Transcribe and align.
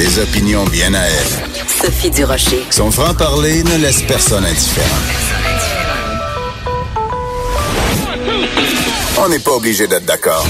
Des 0.00 0.18
opinions 0.18 0.64
bien 0.64 0.94
à 0.94 1.02
elle. 1.02 1.60
Sophie 1.68 2.10
Durocher. 2.10 2.62
Son 2.70 2.90
franc-parler 2.90 3.62
ne 3.62 3.76
laisse 3.76 4.00
personne 4.00 4.46
indifférent. 4.46 4.86
On 9.18 9.28
n'est 9.28 9.40
pas 9.40 9.50
obligé 9.50 9.86
d'être 9.86 10.06
d'accord. 10.06 10.46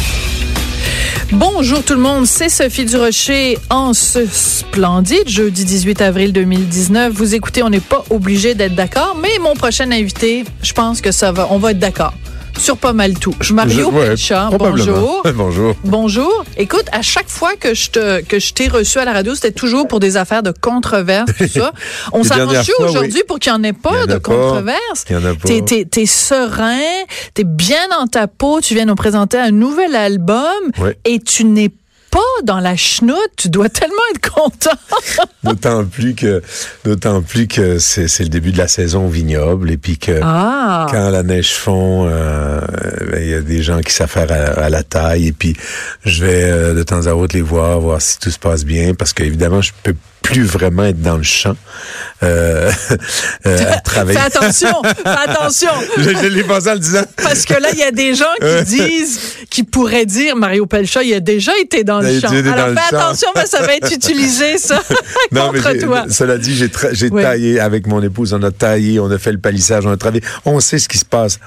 Bonjour 1.32 1.82
tout 1.82 1.94
le 1.94 2.00
monde, 2.00 2.26
c'est 2.26 2.48
Sophie 2.48 2.84
Durocher 2.84 3.58
en 3.70 3.92
ce 3.92 4.24
splendide 4.24 5.28
jeudi 5.28 5.64
18 5.64 6.00
avril 6.00 6.32
2019. 6.32 7.12
Vous 7.12 7.34
écoutez, 7.34 7.64
on 7.64 7.70
n'est 7.70 7.80
pas 7.80 8.04
obligé 8.08 8.54
d'être 8.54 8.76
d'accord, 8.76 9.16
mais 9.20 9.36
mon 9.40 9.54
prochain 9.54 9.90
invité, 9.90 10.44
je 10.62 10.72
pense 10.72 11.00
que 11.00 11.10
ça 11.10 11.32
va, 11.32 11.48
on 11.50 11.58
va 11.58 11.72
être 11.72 11.80
d'accord 11.80 12.12
sur 12.60 12.76
pas 12.76 12.92
mal 12.92 13.18
tout. 13.18 13.34
Je 13.40 13.54
Mario 13.54 13.90
ouais, 13.90 14.14
bonjour. 14.58 15.22
Bonjour. 15.34 15.74
Bonjour. 15.84 16.44
Écoute, 16.56 16.84
à 16.92 17.00
chaque 17.02 17.28
fois 17.28 17.56
que 17.58 17.74
je 17.74 17.90
te 17.90 18.20
que 18.22 18.38
je 18.38 18.52
t'ai 18.52 18.68
reçu 18.68 18.98
à 18.98 19.04
la 19.04 19.12
radio, 19.12 19.34
c'était 19.34 19.52
toujours 19.52 19.88
pour 19.88 19.98
des 19.98 20.16
affaires 20.16 20.42
de 20.42 20.52
controverse, 20.52 21.30
tout 21.36 21.48
ça. 21.48 21.72
On 22.12 22.22
s'arrange 22.22 22.70
aujourd'hui 22.78 23.12
oui. 23.14 23.22
pour 23.26 23.38
qu'il 23.38 23.52
n'y 23.52 23.58
en 23.58 23.62
ait 23.64 23.72
pas 23.72 24.02
en 24.02 24.06
de 24.06 24.18
controverse. 24.18 25.04
T'es, 25.44 25.62
t'es, 25.62 25.84
t'es 25.86 26.06
serein, 26.06 26.78
t'es 27.34 27.44
bien 27.44 27.88
dans 27.90 28.06
ta 28.06 28.26
peau, 28.26 28.60
tu 28.60 28.74
viens 28.74 28.84
nous 28.84 28.94
présenter 28.94 29.38
un 29.38 29.50
nouvel 29.50 29.96
album 29.96 30.44
et 31.04 31.18
tu 31.18 31.44
n'es 31.44 31.70
pas 32.10 32.18
dans 32.44 32.60
la 32.60 32.76
chenoute, 32.76 33.30
tu 33.36 33.48
dois 33.48 33.68
tellement 33.68 33.94
être 34.14 34.30
content. 34.30 34.70
D'autant 35.44 35.84
plus 35.84 36.14
que, 36.14 36.42
d'autant 36.84 37.22
plus 37.22 37.46
que 37.46 37.78
c'est, 37.78 38.06
le 38.20 38.28
début 38.28 38.52
de 38.52 38.58
la 38.58 38.68
saison 38.68 39.06
au 39.06 39.08
vignoble 39.08 39.70
et 39.70 39.76
puis 39.76 39.96
que 39.98 40.20
Ah. 40.22 40.86
quand 40.90 41.08
la 41.10 41.22
neige 41.22 41.54
fond, 41.54 42.06
euh, 42.10 42.60
ben, 43.10 43.22
il 43.22 43.28
y 43.30 43.34
a 43.34 43.40
des 43.40 43.62
gens 43.62 43.80
qui 43.80 43.92
s'affairent 43.92 44.30
à, 44.30 44.64
à 44.64 44.68
la 44.68 44.82
taille 44.82 45.28
et 45.28 45.32
puis 45.32 45.56
je 46.04 46.24
vais 46.24 46.44
euh, 46.44 46.74
de 46.74 46.82
temps 46.82 47.06
à 47.06 47.12
autre 47.14 47.34
les 47.34 47.42
voir, 47.42 47.80
voir 47.80 48.02
si 48.02 48.18
tout 48.18 48.30
se 48.30 48.38
passe 48.38 48.64
bien 48.64 48.94
parce 48.94 49.12
qu'évidemment 49.12 49.62
je 49.62 49.72
peux 49.82 49.94
plus 50.22 50.42
vraiment 50.44 50.84
être 50.84 51.00
dans 51.00 51.16
le 51.16 51.22
champ 51.22 51.56
euh, 52.22 52.70
euh, 53.46 53.72
à 53.72 53.80
travailler. 53.80 54.18
Fais 54.18 54.26
attention, 54.26 54.82
fais 54.84 55.02
attention. 55.30 55.70
je, 55.96 56.02
je 56.02 56.26
l'ai 56.26 56.44
pensé 56.44 56.70
en 56.70 56.74
le 56.74 56.78
disant. 56.78 57.02
Parce 57.16 57.44
que 57.44 57.54
là, 57.54 57.68
il 57.72 57.78
y 57.78 57.82
a 57.82 57.90
des 57.90 58.14
gens 58.14 58.24
qui 58.40 58.64
disent, 58.76 59.20
qui 59.50 59.62
pourraient 59.64 60.06
dire, 60.06 60.36
Mario 60.36 60.66
Pelchat, 60.66 61.02
il 61.02 61.14
a 61.14 61.20
déjà 61.20 61.52
été 61.60 61.84
dans 61.84 62.00
le 62.00 62.20
champ. 62.20 62.28
Alors 62.28 62.68
fais 62.78 62.94
attention, 62.96 63.28
ça 63.46 63.62
va 63.62 63.74
être 63.74 63.92
utilisé, 63.92 64.58
ça, 64.58 64.82
Non, 65.32 65.50
mais 65.52 65.60
contre 65.60 65.72
j'ai- 65.74 65.78
toi. 65.80 66.04
cela 66.10 66.38
dit, 66.38 66.54
j'ai 66.54 66.68
tra- 66.68 66.92
j'ai 66.94 67.08
Oui. 67.08 67.22
taillé 67.22 67.58
avec 67.60 67.86
mon 67.86 68.02
épouse, 68.02 68.32
on 68.34 68.42
a 68.42 68.50
taillé, 68.50 69.00
on 69.00 69.10
a 69.10 69.18
fait 69.18 69.32
le 69.32 69.38
palissage, 69.38 69.86
on 69.86 69.90
a 69.92 69.96
travaillé. 69.96 70.22
On 70.44 70.60
sait 70.60 70.78
ce 70.78 70.88
qui 70.88 70.98
se 70.98 71.04
passe 71.04 71.38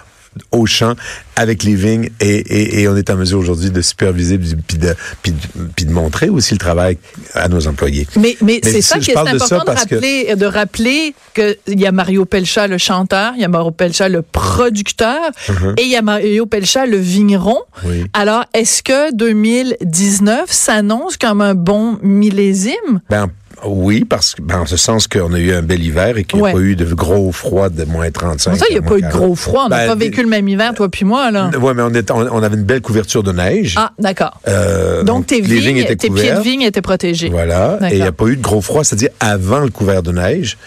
au 0.52 0.66
champ 0.66 0.94
avec 1.36 1.64
les 1.64 1.76
vignes 1.76 2.10
et, 2.20 2.28
et, 2.28 2.82
et 2.82 2.88
on 2.88 2.96
est 2.96 3.10
en 3.10 3.16
mesure 3.16 3.40
aujourd'hui 3.40 3.72
de 3.72 3.82
superviser 3.82 4.38
puis 4.38 4.78
de, 4.78 4.96
puis 5.22 5.32
de, 5.32 5.38
puis 5.76 5.86
de 5.86 5.92
montrer 5.92 6.30
aussi 6.30 6.54
le 6.54 6.60
travail 6.60 6.98
à 7.34 7.48
nos 7.48 7.68
employés. 7.68 8.08
Mais, 8.16 8.38
mais, 8.42 8.60
Mais 8.64 8.72
c'est 8.72 8.82
ça 8.82 9.00
qui 9.00 9.12
est 9.12 9.14
parle 9.14 9.32
de 9.34 9.38
ça 9.40 9.46
important 9.46 9.60
de, 9.62 9.66
parce 9.66 9.86
que- 9.86 9.96
rappeler, 9.96 10.36
de 10.36 10.46
rappeler 10.46 11.16
qu'il 11.34 11.80
y 11.80 11.86
a 11.88 11.92
Mario 11.92 12.26
Pelchat, 12.26 12.68
le 12.68 12.78
chanteur, 12.78 13.34
il 13.36 13.42
y 13.42 13.46
a 13.46 13.48
Mario 13.48 13.72
Pelchat, 13.72 14.10
le 14.10 14.22
producteur, 14.22 15.32
et 15.78 15.84
il 15.84 15.90
y 15.90 15.96
a 15.96 16.02
Mario 16.02 16.46
Pelchat, 16.46 16.86
le 16.86 16.98
vigneron. 16.98 17.58
Uh-huh. 17.58 17.88
Oui. 17.88 18.04
Alors, 18.14 18.46
est-ce 18.54 18.84
que 18.84 19.14
2019 19.16 20.52
s'annonce 20.52 21.18
comme 21.18 21.42
un 21.42 21.56
bon 21.56 21.98
millésime? 22.02 23.02
Ben, 23.10 23.30
oui, 23.66 24.06
parce 24.06 24.36
que, 24.36 24.42
ben, 24.42 24.60
en 24.60 24.66
ce 24.66 24.78
sens 24.78 25.08
qu'on 25.08 25.34
a 25.34 25.40
eu 25.40 25.54
un 25.54 25.62
bel 25.62 25.84
hiver 25.84 26.18
et 26.18 26.24
qu'il 26.24 26.38
n'y 26.40 26.42
a 26.42 26.46
Ouais. 26.46 26.54
pas 26.54 26.60
eu 26.60 26.76
de 26.76 26.86
gros 26.94 27.32
froid 27.32 27.70
de 27.70 27.84
moins 27.86 28.10
35. 28.12 28.52
Pour 28.52 28.60
ça, 28.60 28.66
il 28.70 28.74
n'y 28.74 28.80
a 28.80 28.82
pas 28.82 28.96
eu 28.98 29.02
de 29.02 29.08
40. 29.08 29.22
gros 29.22 29.36
froid. 29.36 29.64
On 29.66 29.70
n'a 29.70 29.78
Ben, 29.78 29.88
pas 29.88 29.96
vécu 29.96 30.22
le 30.22 30.30
même 30.30 30.48
hiver, 30.48 30.74
toi 30.76 30.90
puis 30.90 31.06
moi, 31.06 31.32
là. 31.32 31.50
Ouais, 31.60 31.74
mais 31.74 31.82
on, 31.84 31.94
est, 31.94 32.12
on, 32.12 32.18
on 32.32 32.44
avait 32.44 32.56
une 32.56 32.64
belle 32.64 32.82
couverture 32.82 33.24
de 33.24 33.32
neige. 33.32 33.76
Ah, 33.78 33.92
d'accord. 34.00 34.40
Euh, 34.48 35.04
Donc, 35.04 35.28
tes, 35.28 35.42
les 35.42 35.60
vignes, 35.60 35.84
tes 35.86 36.10
pieds 36.10 36.32
de 36.34 36.40
vigne 36.42 36.62
étaient 36.62 36.82
protégés. 36.82 37.30
Voilà. 37.30 37.80
Et 37.90 37.96
il 37.96 38.02
n'y 38.02 38.08
a 38.08 38.12
pas 38.12 38.26
eu 38.28 38.36
de 38.38 38.42
gros 38.42 38.62
froid, 38.62 38.84
c'est-à-dire 38.84 39.10
avant 39.20 39.60
le 39.60 39.70
couvert 39.70 40.04
de 40.04 40.12
neige. 40.12 40.58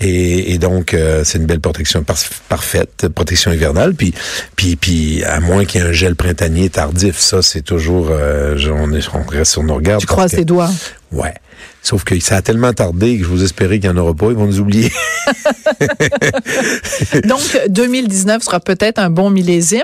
Et, 0.00 0.52
et 0.52 0.58
donc, 0.58 0.92
euh, 0.92 1.22
c'est 1.24 1.38
une 1.38 1.46
belle 1.46 1.60
protection 1.60 2.02
par- 2.02 2.16
parfaite, 2.48 3.06
protection 3.14 3.52
hivernale. 3.52 3.94
Puis, 3.94 4.12
puis, 4.56 4.74
puis 4.76 5.22
à 5.24 5.38
moins 5.40 5.64
qu'il 5.64 5.80
y 5.80 5.84
ait 5.84 5.88
un 5.88 5.92
gel 5.92 6.16
printanier 6.16 6.68
tardif, 6.68 7.18
ça, 7.18 7.42
c'est 7.42 7.62
toujours... 7.62 8.08
euh, 8.10 8.56
on, 8.72 8.92
est, 8.92 9.08
on 9.14 9.22
reste 9.28 9.52
sur 9.52 9.62
nos 9.62 9.74
regards. 9.76 10.00
Tu 10.00 10.06
croises 10.06 10.32
que- 10.32 10.36
tes 10.36 10.44
doigts. 10.44 10.70
Ouais. 11.12 11.34
Sauf 11.82 12.04
que 12.04 12.18
ça 12.20 12.36
a 12.36 12.42
tellement 12.42 12.72
tardé 12.72 13.18
que 13.18 13.24
je 13.24 13.28
vous 13.28 13.42
espérais 13.44 13.78
qu'il 13.78 13.90
n'y 13.90 13.98
en 13.98 14.00
aura 14.02 14.14
pas. 14.14 14.26
Ils 14.30 14.36
vont 14.36 14.46
nous 14.46 14.60
oublier. 14.60 14.90
Donc, 17.24 17.40
2019 17.68 18.42
sera 18.42 18.60
peut-être 18.60 18.98
un 18.98 19.10
bon 19.10 19.30
millésime. 19.30 19.82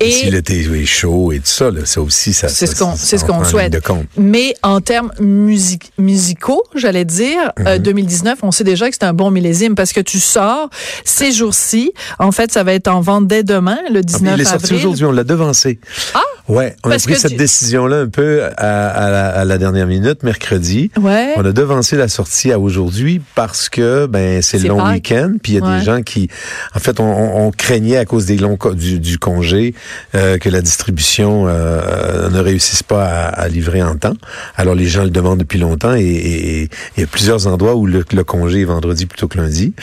Et 0.00 0.10
si 0.10 0.30
l'été 0.30 0.60
est 0.60 0.84
chaud 0.86 1.32
et 1.32 1.38
tout 1.38 1.46
ça, 1.46 1.70
là, 1.70 1.80
ça 1.84 2.00
aussi, 2.02 2.32
ça... 2.32 2.48
C'est 2.48 2.66
ce 2.66 2.74
qu'on 2.76 2.94
ce 2.96 3.50
souhaite. 3.50 3.76
Mais 4.16 4.54
en 4.62 4.80
termes 4.80 5.12
music- 5.20 5.92
musicaux, 5.98 6.62
j'allais 6.74 7.04
dire, 7.04 7.52
euh, 7.60 7.76
Mhm. 7.76 7.82
2019, 7.82 8.38
on 8.42 8.50
sait 8.52 8.64
déjà 8.64 8.88
que 8.88 8.94
c'est 8.94 9.04
un 9.06 9.14
bon 9.14 9.30
millésime 9.30 9.74
parce 9.74 9.92
que 9.92 10.00
tu 10.00 10.18
sors 10.20 10.68
ces 11.04 11.32
jours-ci. 11.32 11.92
En 12.18 12.32
fait, 12.32 12.52
ça 12.52 12.62
va 12.64 12.74
être 12.74 12.88
en 12.88 13.00
vente 13.00 13.26
dès 13.26 13.42
demain, 13.42 13.78
le 13.90 14.00
Ah, 14.00 14.02
puis 14.02 14.04
19 14.04 14.34
il 14.36 14.40
est 14.40 14.44
sorti 14.44 14.64
avril. 14.66 14.78
aujourd'hui, 14.78 15.04
on 15.06 15.12
l'a 15.12 15.24
devancé. 15.24 15.78
Ah! 16.14 16.20
Ouais, 16.48 16.74
on 16.84 16.88
Parce 16.90 17.04
a 17.04 17.10
pris 17.10 17.16
cette 17.20 17.30
tu- 17.32 17.36
décision-là 17.36 17.98
un 18.00 18.08
peu 18.08 18.44
à, 18.56 18.88
à 18.88 19.10
la, 19.10 19.28
à 19.28 19.44
la 19.44 19.58
dernière 19.58 19.86
minute, 19.86 20.22
mercredi. 20.22 20.90
Ouais. 21.00 21.34
On 21.36 21.44
a 21.44 21.52
devancé 21.52 21.96
la 21.96 22.08
sortie 22.08 22.50
à 22.52 22.58
aujourd'hui 22.58 23.20
parce 23.34 23.68
que 23.68 24.06
ben 24.06 24.42
c'est 24.42 24.58
le 24.58 24.68
long 24.68 24.84
week-end, 24.90 25.34
puis 25.42 25.52
il 25.52 25.58
y 25.58 25.58
a 25.58 25.64
Ouais. 25.64 25.78
des 25.78 25.84
gens 25.84 26.02
qui, 26.02 26.28
en 26.74 26.78
fait, 26.80 26.98
on, 27.00 27.46
on- 27.46 27.50
craignait 27.52 27.96
à 27.98 28.04
cause 28.04 28.26
des 28.26 28.36
longs 28.38 28.58
du, 28.74 28.98
du 29.00 29.18
congé 29.18 29.74
euh, 30.14 30.38
que 30.38 30.48
la 30.48 30.62
distribution 30.62 31.46
euh, 31.48 32.28
ne 32.30 32.38
réussisse 32.40 32.82
pas 32.82 33.04
à, 33.04 33.26
à 33.28 33.48
livrer 33.48 33.82
en 33.82 33.96
temps. 33.96 34.14
Alors 34.56 34.74
les 34.74 34.86
gens 34.86 35.04
le 35.04 35.10
demandent 35.10 35.38
depuis 35.40 35.58
longtemps 35.58 35.94
et, 35.94 36.68
il 36.96 37.00
y 37.00 37.04
a 37.04 37.06
plusieurs 37.06 37.46
endroits 37.46 37.74
où 37.76 37.86
le, 37.86 38.04
le 38.12 38.24
congé 38.24 38.62
est 38.62 38.64
vendredi 38.64 39.06
plutôt 39.06 39.28
que 39.28 39.36
lundi. 39.38 39.74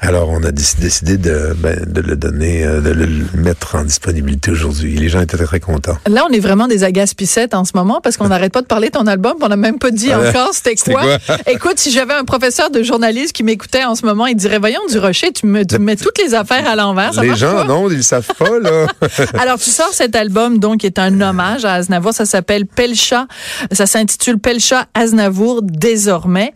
Alors 0.00 0.28
on 0.30 0.42
a 0.44 0.50
déc- 0.50 0.78
décidé 0.80 1.16
de, 1.16 1.54
ben, 1.58 1.78
de 1.86 2.00
le 2.00 2.16
donner, 2.16 2.64
euh, 2.64 2.80
de 2.80 2.90
le 2.90 3.08
mettre 3.34 3.76
en 3.76 3.84
disponibilité 3.84 4.50
aujourd'hui. 4.50 4.96
Les 4.96 5.08
gens 5.08 5.20
étaient 5.20 5.36
très, 5.36 5.46
très 5.46 5.60
contents. 5.60 5.98
Là, 6.12 6.24
on 6.28 6.32
est 6.32 6.40
vraiment 6.40 6.68
des 6.68 6.84
agace-pissettes 6.84 7.54
en 7.54 7.64
ce 7.64 7.72
moment 7.74 8.00
parce 8.02 8.16
qu'on 8.16 8.28
n'arrête 8.32 8.52
pas 8.52 8.60
de 8.62 8.66
parler 8.66 8.88
de 8.88 8.92
ton 8.92 9.06
album. 9.06 9.34
On 9.40 9.48
n'a 9.48 9.56
même 9.56 9.78
pas 9.78 9.90
dit 9.90 10.08
Ouais. 10.08 10.28
encore 10.28 10.50
c'était 10.52 10.74
quoi. 10.76 11.00
quoi? 11.02 11.36
Écoute, 11.46 11.78
si 11.78 11.90
j'avais 11.90 12.12
un 12.14 12.24
professeur 12.24 12.70
de 12.70 12.82
journaliste 12.82 13.32
qui 13.32 13.42
m'écoutait 13.42 13.84
en 13.84 13.94
ce 13.94 14.04
moment, 14.04 14.26
il 14.26 14.36
dirait 14.36 14.58
Voyons, 14.58 14.80
du 14.90 14.98
rocher, 14.98 15.32
tu 15.32 15.46
me, 15.46 15.64
tu 15.64 15.78
me 15.78 15.84
mets 15.86 15.96
toutes 15.96 16.18
les 16.18 16.34
affaires 16.34 16.68
à 16.68 16.76
l'envers. 16.76 17.18
Les 17.22 17.34
gens, 17.34 17.52
pas? 17.54 17.64
non, 17.64 17.90
ils 17.90 18.04
savent 18.04 18.30
pas, 18.38 18.58
là. 18.60 18.86
Alors, 19.38 19.58
tu 19.58 19.70
sors 19.70 19.92
cet 19.92 20.14
album, 20.14 20.58
donc, 20.58 20.80
qui 20.80 20.86
est 20.86 20.98
un 20.98 21.20
hommage 21.20 21.64
à 21.64 21.74
Aznavour. 21.74 22.12
Ça 22.12 22.26
s'appelle 22.26 22.66
Pelcha. 22.66 23.26
Ça 23.72 23.86
s'intitule 23.86 24.38
Pelcha 24.38 24.86
Aznavour 24.94 25.62
désormais. 25.62 26.52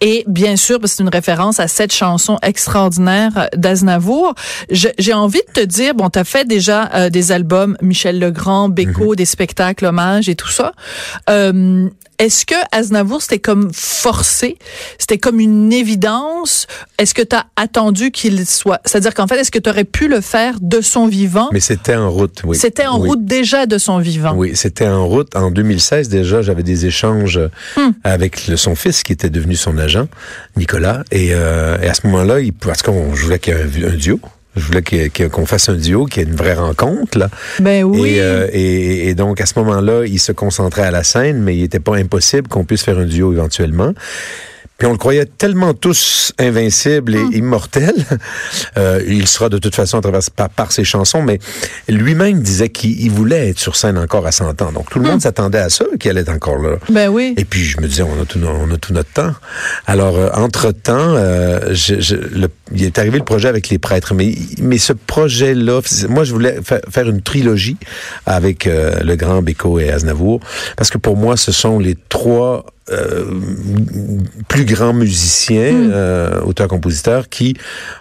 Et 0.00 0.24
bien 0.28 0.56
sûr, 0.56 0.78
parce 0.78 0.92
que 0.92 0.96
c'est 0.98 1.02
une 1.02 1.08
référence 1.08 1.58
à 1.60 1.66
cette 1.68 1.92
chanson 1.92 2.38
extraordinaire 2.42 3.48
d'Aznavour. 3.56 4.34
J'ai 4.70 5.12
envie 5.14 5.40
de 5.54 5.60
te 5.62 5.66
dire, 5.66 5.94
bon, 5.94 6.08
t'as 6.08 6.24
fait 6.24 6.46
déjà 6.46 6.88
euh, 6.94 7.10
des 7.10 7.32
albums 7.32 7.76
Michel 7.82 8.18
Legrand, 8.20 8.68
Beko, 8.92 9.14
des 9.14 9.24
spectacles 9.24 9.86
hommages 9.86 10.28
et 10.28 10.34
tout 10.34 10.48
ça. 10.50 10.72
Euh, 11.28 11.88
est-ce 12.18 12.44
que 12.44 12.54
Aznavour, 12.70 13.22
c'était 13.22 13.38
comme 13.38 13.70
forcé? 13.72 14.58
C'était 14.98 15.16
comme 15.16 15.40
une 15.40 15.72
évidence? 15.72 16.66
Est-ce 16.98 17.14
que 17.14 17.22
tu 17.22 17.34
as 17.34 17.46
attendu 17.56 18.10
qu'il 18.10 18.44
soit... 18.46 18.78
C'est-à-dire 18.84 19.14
qu'en 19.14 19.26
fait, 19.26 19.36
est-ce 19.38 19.50
que 19.50 19.58
tu 19.58 19.70
aurais 19.70 19.84
pu 19.84 20.06
le 20.06 20.20
faire 20.20 20.56
de 20.60 20.82
son 20.82 21.06
vivant? 21.06 21.48
Mais 21.52 21.60
c'était 21.60 21.96
en 21.96 22.10
route, 22.10 22.42
oui. 22.44 22.58
C'était 22.58 22.86
en 22.86 23.00
Oui. 23.00 23.08
route 23.08 23.24
déjà 23.24 23.64
de 23.64 23.78
son 23.78 23.98
vivant. 24.00 24.34
Oui, 24.36 24.52
c'était 24.54 24.86
en 24.86 25.06
route. 25.06 25.34
En 25.34 25.50
2016, 25.50 26.10
déjà, 26.10 26.42
j'avais 26.42 26.62
des 26.62 26.84
échanges 26.84 27.40
Hmm. 27.78 27.90
avec 28.04 28.46
le- 28.48 28.56
son 28.58 28.74
fils 28.74 29.02
qui 29.02 29.12
était 29.12 29.30
devenu 29.30 29.56
son 29.56 29.78
agent, 29.78 30.06
Nicolas. 30.56 31.04
Et, 31.10 31.30
euh, 31.32 31.78
et 31.80 31.88
à 31.88 31.94
ce 31.94 32.06
moment-là, 32.06 32.40
il, 32.40 32.52
parce 32.52 32.82
qu'on 32.82 33.14
je 33.14 33.24
voulais 33.24 33.38
qu'il 33.38 33.54
y 33.54 33.56
ait 33.56 33.86
un, 33.86 33.92
un 33.92 33.96
duo. 33.96 34.20
Je 34.56 34.64
voulais 34.64 35.10
qu'on 35.30 35.46
fasse 35.46 35.68
un 35.68 35.76
duo, 35.76 36.06
qu'il 36.06 36.22
y 36.22 36.26
ait 36.26 36.28
une 36.28 36.36
vraie 36.36 36.54
rencontre. 36.54 37.18
Là. 37.18 37.28
Ben 37.60 37.84
oui. 37.84 38.08
Et, 38.08 38.20
euh, 38.20 38.48
et, 38.52 39.08
et 39.08 39.14
donc, 39.14 39.40
à 39.40 39.46
ce 39.46 39.58
moment-là, 39.60 40.04
il 40.06 40.18
se 40.18 40.32
concentrait 40.32 40.82
à 40.82 40.90
la 40.90 41.04
scène, 41.04 41.40
mais 41.40 41.56
il 41.56 41.62
n'était 41.62 41.78
pas 41.78 41.96
impossible 41.96 42.48
qu'on 42.48 42.64
puisse 42.64 42.82
faire 42.82 42.98
un 42.98 43.06
duo 43.06 43.32
éventuellement. 43.32 43.92
Puis 44.80 44.88
on 44.88 44.92
le 44.92 44.98
croyait 44.98 45.26
tellement 45.26 45.74
tous 45.74 46.32
invincible 46.38 47.14
et 47.14 47.18
Hum. 47.18 47.32
immortel. 47.32 47.94
Euh, 48.78 49.02
il 49.06 49.26
sera 49.26 49.48
de 49.48 49.58
toute 49.58 49.74
façon 49.74 49.98
à 49.98 50.00
travers 50.00 50.20
par, 50.34 50.48
par 50.48 50.72
ses 50.72 50.84
chansons, 50.84 51.22
mais 51.22 51.38
lui-même 51.88 52.40
disait 52.40 52.68
qu'il 52.68 53.00
il 53.00 53.10
voulait 53.10 53.48
être 53.50 53.58
sur 53.58 53.74
scène 53.76 53.98
encore 53.98 54.26
à 54.26 54.32
100 54.32 54.62
ans. 54.62 54.72
Donc 54.72 54.88
tout 54.90 54.98
le 54.98 55.04
Hum. 55.06 55.10
monde 55.12 55.20
s'attendait 55.22 55.58
à 55.58 55.68
ça, 55.70 55.84
qu'il 55.98 56.10
allait 56.10 56.20
être 56.22 56.28
encore 56.30 56.58
là. 56.58 56.76
Ben 56.88 57.08
oui. 57.08 57.34
Et 57.36 57.44
puis 57.44 57.64
je 57.64 57.80
me 57.80 57.86
disais, 57.88 58.02
on 58.02 58.20
a 58.22 58.24
tout, 58.24 58.38
on 58.44 58.70
a 58.72 58.76
tout 58.78 58.92
notre 58.92 59.12
temps. 59.12 59.32
Alors 59.86 60.16
euh, 60.16 60.28
entre 60.34 60.70
temps, 60.72 61.14
je, 61.72 62.00
je- 62.00 62.14
le- 62.16 62.48
il 62.72 62.84
est 62.84 62.98
arrivé 62.98 63.18
le 63.18 63.24
projet 63.24 63.48
avec 63.48 63.68
les 63.68 63.78
prêtres, 63.78 64.14
mais 64.14 64.34
mais 64.60 64.78
ce 64.78 64.92
projet-là, 64.92 65.80
moi 66.08 66.24
je 66.24 66.32
voulais 66.32 66.58
fa- 66.64 66.80
faire 66.88 67.08
une 67.08 67.20
trilogie 67.22 67.76
avec 68.26 68.66
euh, 68.66 69.00
le 69.02 69.16
grand 69.16 69.42
Beko 69.42 69.78
et 69.80 69.90
Aznavour, 69.90 70.40
parce 70.76 70.90
que 70.90 70.98
pour 70.98 71.16
moi 71.16 71.36
ce 71.36 71.52
sont 71.52 71.78
les 71.78 71.96
trois 72.08 72.64
euh, 72.92 73.24
plus 74.48 74.64
grands 74.64 74.92
musiciens, 74.92 75.90
euh, 75.90 76.40
auteurs-compositeurs, 76.42 77.28
qui 77.28 77.56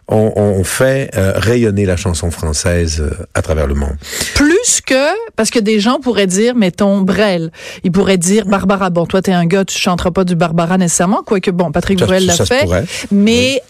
ont, 0.07 0.33
ont 0.35 0.63
fait 0.63 1.11
euh, 1.15 1.33
rayonner 1.35 1.85
la 1.85 1.95
chanson 1.95 2.31
française 2.31 3.03
à 3.33 3.41
travers 3.41 3.67
le 3.67 3.75
monde. 3.75 3.95
Plus 4.35 4.81
que, 4.85 5.09
parce 5.35 5.49
que 5.49 5.59
des 5.59 5.79
gens 5.79 5.99
pourraient 5.99 6.27
dire, 6.27 6.55
mettons, 6.55 7.01
Brel. 7.01 7.51
Ils 7.83 7.91
pourraient 7.91 8.17
dire, 8.17 8.45
Barbara, 8.45 8.89
bon, 8.89 9.05
toi, 9.05 9.21
t'es 9.21 9.31
un 9.33 9.45
gars, 9.45 9.65
tu 9.65 9.77
chanteras 9.77 10.11
pas 10.11 10.23
du 10.23 10.35
Barbara 10.35 10.77
nécessairement, 10.77 11.21
quoique, 11.25 11.51
bon, 11.51 11.71
Patrick 11.71 11.99
Bruel 11.99 12.25
l'a 12.25 12.35
fait. 12.35 12.65
Mais 13.11 13.61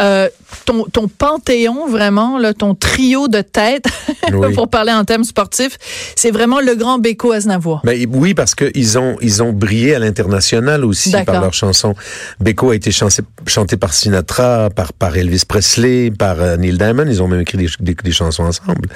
ton, 0.66 0.86
ton 0.86 1.08
panthéon, 1.08 1.88
vraiment, 1.88 2.38
là, 2.38 2.54
ton 2.54 2.76
trio 2.76 3.28
de 3.28 3.42
tête, 3.42 3.86
Oui. 4.32 4.54
pour 4.54 4.68
parler 4.68 4.92
en 4.92 5.06
termes 5.06 5.24
sportifs, 5.24 5.78
c'est 6.16 6.32
vraiment 6.32 6.60
le 6.60 6.76
grand 6.76 7.00
Beko 7.00 7.32
Aznavour. 7.32 7.82
Ben, 7.84 8.06
oui, 8.12 8.34
parce 8.34 8.54
qu'ils 8.56 8.98
ont, 8.98 9.18
ils 9.22 9.42
ont 9.42 9.52
brillé 9.52 9.96
à 9.96 10.00
l'international 10.00 10.86
aussi 10.86 11.09
Par 11.12 11.42
leurs 11.42 11.54
chansons. 11.54 11.96
Beko 12.40 12.72
a 12.72 12.76
été 12.76 12.92
chanté, 12.92 13.22
chanté 13.48 13.78
par 13.78 13.94
Sinatra, 13.94 14.70
par, 14.76 14.94
par 14.94 15.16
Elvis 15.18 15.44
Presley, 15.48 16.12
par 16.12 16.42
euh, 16.42 16.58
Neil 16.58 16.78
Diamond. 16.78 17.06
Ils 17.08 17.22
ont 17.22 17.28
même 17.28 17.42
écrit 17.42 17.58
des, 17.58 17.68
des, 17.80 17.96
des 17.96 18.12
chansons 18.12 18.44
ensemble. 18.44 18.90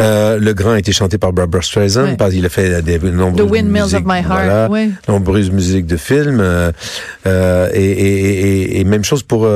Euh, 0.00 0.38
le 0.38 0.54
grand 0.54 0.72
a 0.72 0.78
été 0.78 0.92
chanté 0.92 1.18
par 1.18 1.32
Barbara 1.32 1.62
Streisand, 1.62 2.16
Ouais. 2.18 2.30
qu'il 2.30 2.44
a 2.46 2.48
fait 2.48 2.82
des 2.82 2.98
nombreuses 2.98 3.46
The 3.46 3.50
Windmills 3.50 3.82
musiques, 3.82 3.98
of 3.98 4.04
My 4.06 4.18
Heart, 4.18 4.26
voilà, 4.28 4.70
ouais. 4.70 4.88
nombreuses 5.08 5.50
musiques 5.50 5.86
de 5.86 5.96
films. 5.96 6.40
euh, 6.40 6.72
euh, 7.26 7.68
et, 7.74 7.84
et, 7.84 8.40
et, 8.40 8.80
et 8.80 8.84
même 8.84 9.04
chose 9.04 9.22
pour 9.22 9.46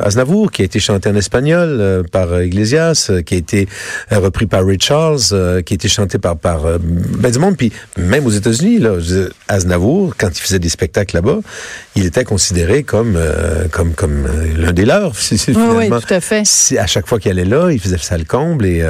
Aznavour, 0.00 0.50
qui 0.52 0.62
a 0.62 0.64
été 0.64 0.78
chanté 0.80 1.08
en 1.08 1.14
espagnol 1.16 2.04
par 2.10 2.42
Iglesias, 2.42 3.10
qui 3.26 3.34
a 3.34 3.38
été 3.38 3.68
repris 4.10 4.46
par 4.46 4.64
Ray 4.66 4.78
Charles, 4.80 5.20
qui 5.64 5.74
a 5.74 5.76
été 5.76 5.88
chanté 5.88 6.18
par 6.18 6.36
par 6.36 6.60
ben 6.80 7.30
du 7.30 7.38
monde. 7.38 7.56
Puis 7.56 7.72
même 7.96 8.26
aux 8.26 8.30
États-Unis, 8.30 8.78
là, 8.78 8.92
Aznavour, 9.48 10.14
quand 10.16 10.28
il 10.36 10.40
faisait 10.40 10.58
des 10.58 10.68
spectacles 10.68 11.16
là-bas, 11.24 11.40
il 11.96 12.06
était 12.06 12.24
considéré 12.24 12.82
comme 12.82 13.16
euh, 13.16 13.68
comme 13.70 13.94
comme 13.94 14.26
euh, 14.26 14.56
l'un 14.56 14.72
des 14.72 14.84
leurs. 14.84 15.12
Oui, 15.48 15.54
oui, 15.56 15.88
tout 15.88 16.14
à 16.14 16.20
fait. 16.20 16.42
à 16.78 16.86
chaque 16.86 17.06
fois 17.06 17.18
qu'il 17.18 17.30
allait 17.30 17.44
là, 17.44 17.70
il 17.70 17.80
faisait 17.80 17.98
ça 17.98 18.16
le 18.18 18.24
comble 18.24 18.66
et 18.66 18.82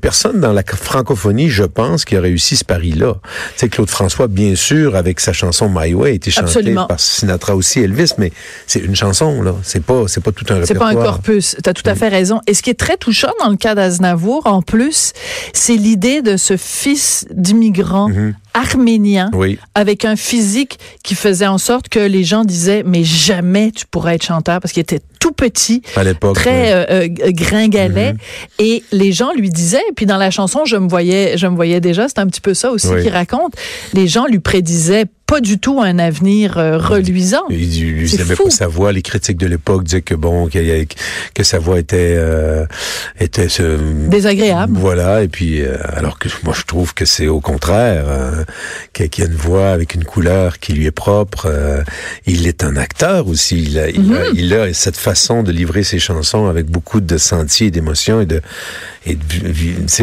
personne 0.00 0.40
dans 0.40 0.52
la 0.52 0.62
francophonie, 0.64 1.48
je 1.50 1.64
pense, 1.64 2.04
qui 2.04 2.16
a 2.16 2.20
réussi 2.20 2.56
ce 2.56 2.64
pari-là. 2.64 3.14
Sais, 3.56 3.68
Claude 3.68 3.90
François, 3.90 4.28
bien 4.28 4.54
sûr, 4.54 4.96
avec 4.96 5.20
sa 5.20 5.32
chanson 5.32 5.68
My 5.74 5.94
Way, 5.94 6.10
a 6.10 6.12
été 6.12 6.30
chantée 6.30 6.46
Absolument. 6.48 6.86
par 6.86 7.00
Sinatra 7.00 7.54
aussi, 7.56 7.80
Elvis, 7.80 8.12
mais 8.18 8.32
c'est 8.66 8.80
une 8.80 8.96
chanson 8.96 9.42
là. 9.42 9.54
C'est 9.62 9.82
pas, 9.82 10.04
c'est 10.08 10.22
pas 10.22 10.32
tout 10.32 10.44
un 10.50 10.64
C'est 10.64 10.74
pas 10.74 10.86
répertoire. 10.86 11.14
un 11.14 11.16
corpus. 11.16 11.56
Tu 11.62 11.68
as 11.70 11.72
tout 11.74 11.88
à 11.88 11.94
fait 11.94 12.08
raison. 12.08 12.40
Et 12.46 12.54
ce 12.54 12.62
qui 12.62 12.70
est 12.70 12.74
très 12.78 12.96
touchant 12.96 13.32
dans 13.40 13.50
le 13.50 13.56
cas 13.56 13.74
d'Aznavour, 13.74 14.46
en 14.46 14.62
plus, 14.62 15.12
c'est 15.52 15.76
l'idée 15.76 16.22
de 16.22 16.36
ce 16.36 16.56
fils 16.56 17.26
d'immigrant 17.32 18.08
arménien 18.54 19.30
Oui. 19.34 19.58
avec 19.74 20.04
un 20.04 20.14
physique 20.16 20.78
qui 21.02 21.14
faisait 21.16 21.46
en 21.46 21.58
sorte 21.58 21.88
que 21.88 21.98
les 21.98 22.22
gens 22.24 22.44
disaient 22.44 22.82
mais 22.86 23.02
jamais 23.02 23.72
tu 23.72 23.84
pourrais 23.90 24.14
être 24.14 24.24
chanteur 24.24 24.60
parce 24.60 24.72
qu'il 24.72 24.80
était 24.80 25.00
tout 25.18 25.32
petit 25.32 25.82
À 25.96 26.04
très 26.34 26.50
ouais. 26.50 26.72
euh, 26.72 26.84
euh, 26.90 27.08
gringalet 27.32 28.12
Mhm. 28.12 28.18
et 28.60 28.82
les 28.92 29.12
gens 29.12 29.32
lui 29.34 29.48
disaient 29.50 29.63
puis 29.96 30.06
dans 30.06 30.16
la 30.16 30.30
chanson 30.30 30.64
je 30.64 30.76
me 30.76 30.88
voyais 30.88 31.36
je 31.36 31.46
me 31.46 31.54
voyais 31.56 31.80
déjà 31.80 32.08
c'est 32.08 32.18
un 32.18 32.26
petit 32.26 32.40
peu 32.40 32.54
ça 32.54 32.70
aussi 32.70 32.88
Oui. 32.88 33.02
qu'il 33.02 33.12
raconte 33.12 33.54
les 33.92 34.06
gens 34.06 34.26
lui 34.26 34.38
prédisaient 34.40 35.06
pas 35.26 35.40
du 35.40 35.58
tout 35.58 35.80
un 35.80 35.98
avenir 35.98 36.58
euh, 36.58 36.76
reluisant 36.76 37.44
Il 37.50 37.74
il 38.02 38.08
C'est 38.08 38.18
n'avait 38.18 38.36
fou. 38.36 38.44
pas 38.44 38.50
sa 38.50 38.66
voix. 38.66 38.92
Les 38.92 39.02
critiques 39.02 39.38
de 39.38 39.46
l'époque 39.46 39.84
disaient 39.84 40.02
que 40.02 40.14
bon, 40.14 40.48
que 40.48 41.42
sa 41.42 41.58
voix 41.58 41.78
était 41.78 42.14
euh, 42.16 42.66
était 43.18 43.48
ce, 43.48 43.78
désagréable 44.08 44.76
Voilà, 44.78 45.22
et 45.22 45.28
puis 45.28 45.62
euh, 45.62 45.76
alors 45.96 46.18
que 46.18 46.28
moi 46.44 46.54
je 46.56 46.64
trouve 46.64 46.92
que 46.94 47.04
c'est 47.06 47.26
au 47.28 47.40
contraire, 47.40 48.04
euh, 48.06 48.44
qu'il 48.92 49.08
y 49.18 49.26
a 49.26 49.30
une 49.30 49.36
voix 49.36 49.70
avec 49.70 49.94
une 49.94 50.04
couleur 50.04 50.58
qui 50.58 50.72
lui 50.74 50.86
est 50.86 50.90
propre. 50.90 51.46
euh, 51.46 51.82
il 52.26 52.46
est 52.46 52.62
un 52.62 52.76
acteur 52.76 53.26
aussi. 53.26 53.62
Il 53.62 53.78
a, 53.78 53.88
il, 53.88 54.14
a, 54.14 54.26
il 54.34 54.54
a 54.54 54.72
cette 54.74 54.96
façon 54.96 55.42
de 55.42 55.52
livrer 55.52 55.84
ses 55.84 55.98
chansons 55.98 56.46
avec 56.48 56.66
beaucoup 56.66 57.00
de 57.00 57.16
sentiers, 57.18 57.70
d'émotions 57.70 58.20
et 58.20 58.26
de 58.26 58.42
et 59.06 59.16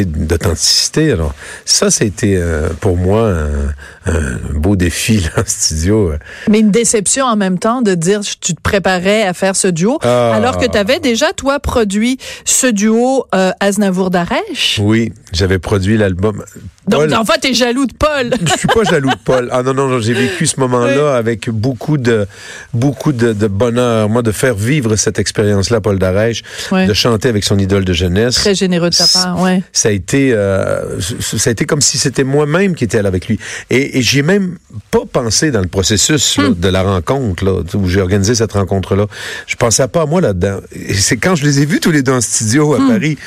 d'authenticité. 0.05 1.11
Alors 1.11 1.33
ça, 1.65 1.89
c'était 1.89 2.35
euh, 2.37 2.69
pour 2.79 2.97
moi 2.97 3.29
un, 3.29 3.73
un 4.05 4.37
beau 4.55 4.75
défi 4.75 5.19
là, 5.19 5.29
en 5.41 5.43
studio. 5.45 6.13
mais 6.49 6.59
une 6.59 6.71
déception 6.71 7.25
en 7.25 7.35
même 7.35 7.59
temps 7.59 7.81
de 7.83 7.93
dire 7.93 8.21
tu 8.21 8.55
te 8.55 8.61
préparais 8.61 9.23
à 9.23 9.33
faire 9.33 9.55
ce 9.55 9.67
duo 9.67 9.99
Ah. 10.03 10.33
alors 10.33 10.57
que 10.57 10.65
tu 10.65 10.77
avais 10.77 10.99
déjà 10.99 11.33
toi 11.33 11.59
produit 11.59 12.17
ce 12.45 12.65
duo 12.67 13.25
euh, 13.35 13.51
Aznavour 13.59 14.09
Darèche 14.09 14.79
Oui, 14.81 15.13
j'avais 15.33 15.59
produit 15.59 15.97
l'album. 15.97 16.43
donc 16.87 17.01
Paul- 17.09 17.13
en 17.15 17.25
fait 17.25 17.39
t'es 17.41 17.53
jaloux 17.53 17.85
de 17.85 17.93
Paul 17.93 18.31
Je 18.43 18.57
suis 18.57 18.67
pas 18.67 18.83
jaloux 18.83 19.09
de 19.09 19.15
Paul. 19.23 19.49
Ah 19.51 19.61
non, 19.61 19.73
non, 19.75 19.87
non, 19.87 19.99
j'ai 19.99 20.13
vécu 20.13 20.47
ce 20.47 20.59
moment-là 20.61 21.15
avec 21.15 21.49
beaucoup 21.49 21.97
de 21.97 22.25
beaucoup 22.73 23.11
de, 23.11 23.33
de 23.33 23.47
bonheur. 23.47 24.09
Moi, 24.09 24.21
de 24.23 24.31
faire 24.31 24.55
vivre 24.55 24.95
cette 24.95 25.19
expérience-là, 25.19 25.79
Paul 25.81 25.99
Darèche, 25.99 26.41
de 26.71 26.93
chanter 26.93 27.29
avec 27.29 27.43
son 27.43 27.59
idole 27.59 27.85
de 27.85 27.93
jeunesse. 27.93 28.35
très 28.35 28.55
généreux 28.55 28.89
de 28.89 28.95
ta 28.95 29.05
part 29.07 29.39
ouais 29.41 29.61
Ça 29.73 29.89
a 29.89 29.91
été, 29.91 30.31
euh, 30.33 30.99
ça 31.19 31.49
a 31.49 31.51
été 31.51 31.65
comme 31.65 31.81
si 31.81 31.97
c'était 31.97 32.23
moi-même 32.23 32.75
qui 32.75 32.83
étais 32.85 33.01
là 33.01 33.07
avec 33.09 33.27
lui. 33.27 33.39
Et, 33.69 33.90
et 33.93 34.01
j'y 34.01 34.19
ai 34.19 34.23
même 34.23 34.57
pas 34.91 35.01
pensé 35.11 35.51
dans 35.51 35.61
le 35.61 35.67
processus 35.67 36.37
là, 36.37 36.49
de 36.55 36.67
la 36.69 36.83
rencontre 36.83 37.43
là, 37.45 37.61
où 37.75 37.87
j'ai 37.87 38.01
organisé 38.01 38.35
cette 38.35 38.53
rencontre-là. 38.53 39.07
Je 39.47 39.55
pensais 39.55 39.87
pas 39.87 40.03
à 40.03 40.05
moi 40.05 40.21
là-dedans. 40.21 40.59
Et 40.75 40.93
c'est 40.93 41.17
quand 41.17 41.35
je 41.35 41.43
les 41.45 41.61
ai 41.61 41.65
vus 41.65 41.79
tous 41.79 41.91
les 41.91 42.03
deux 42.03 42.11
en 42.13 42.21
studio 42.21 42.73
à 42.75 42.77
Paris. 42.87 43.17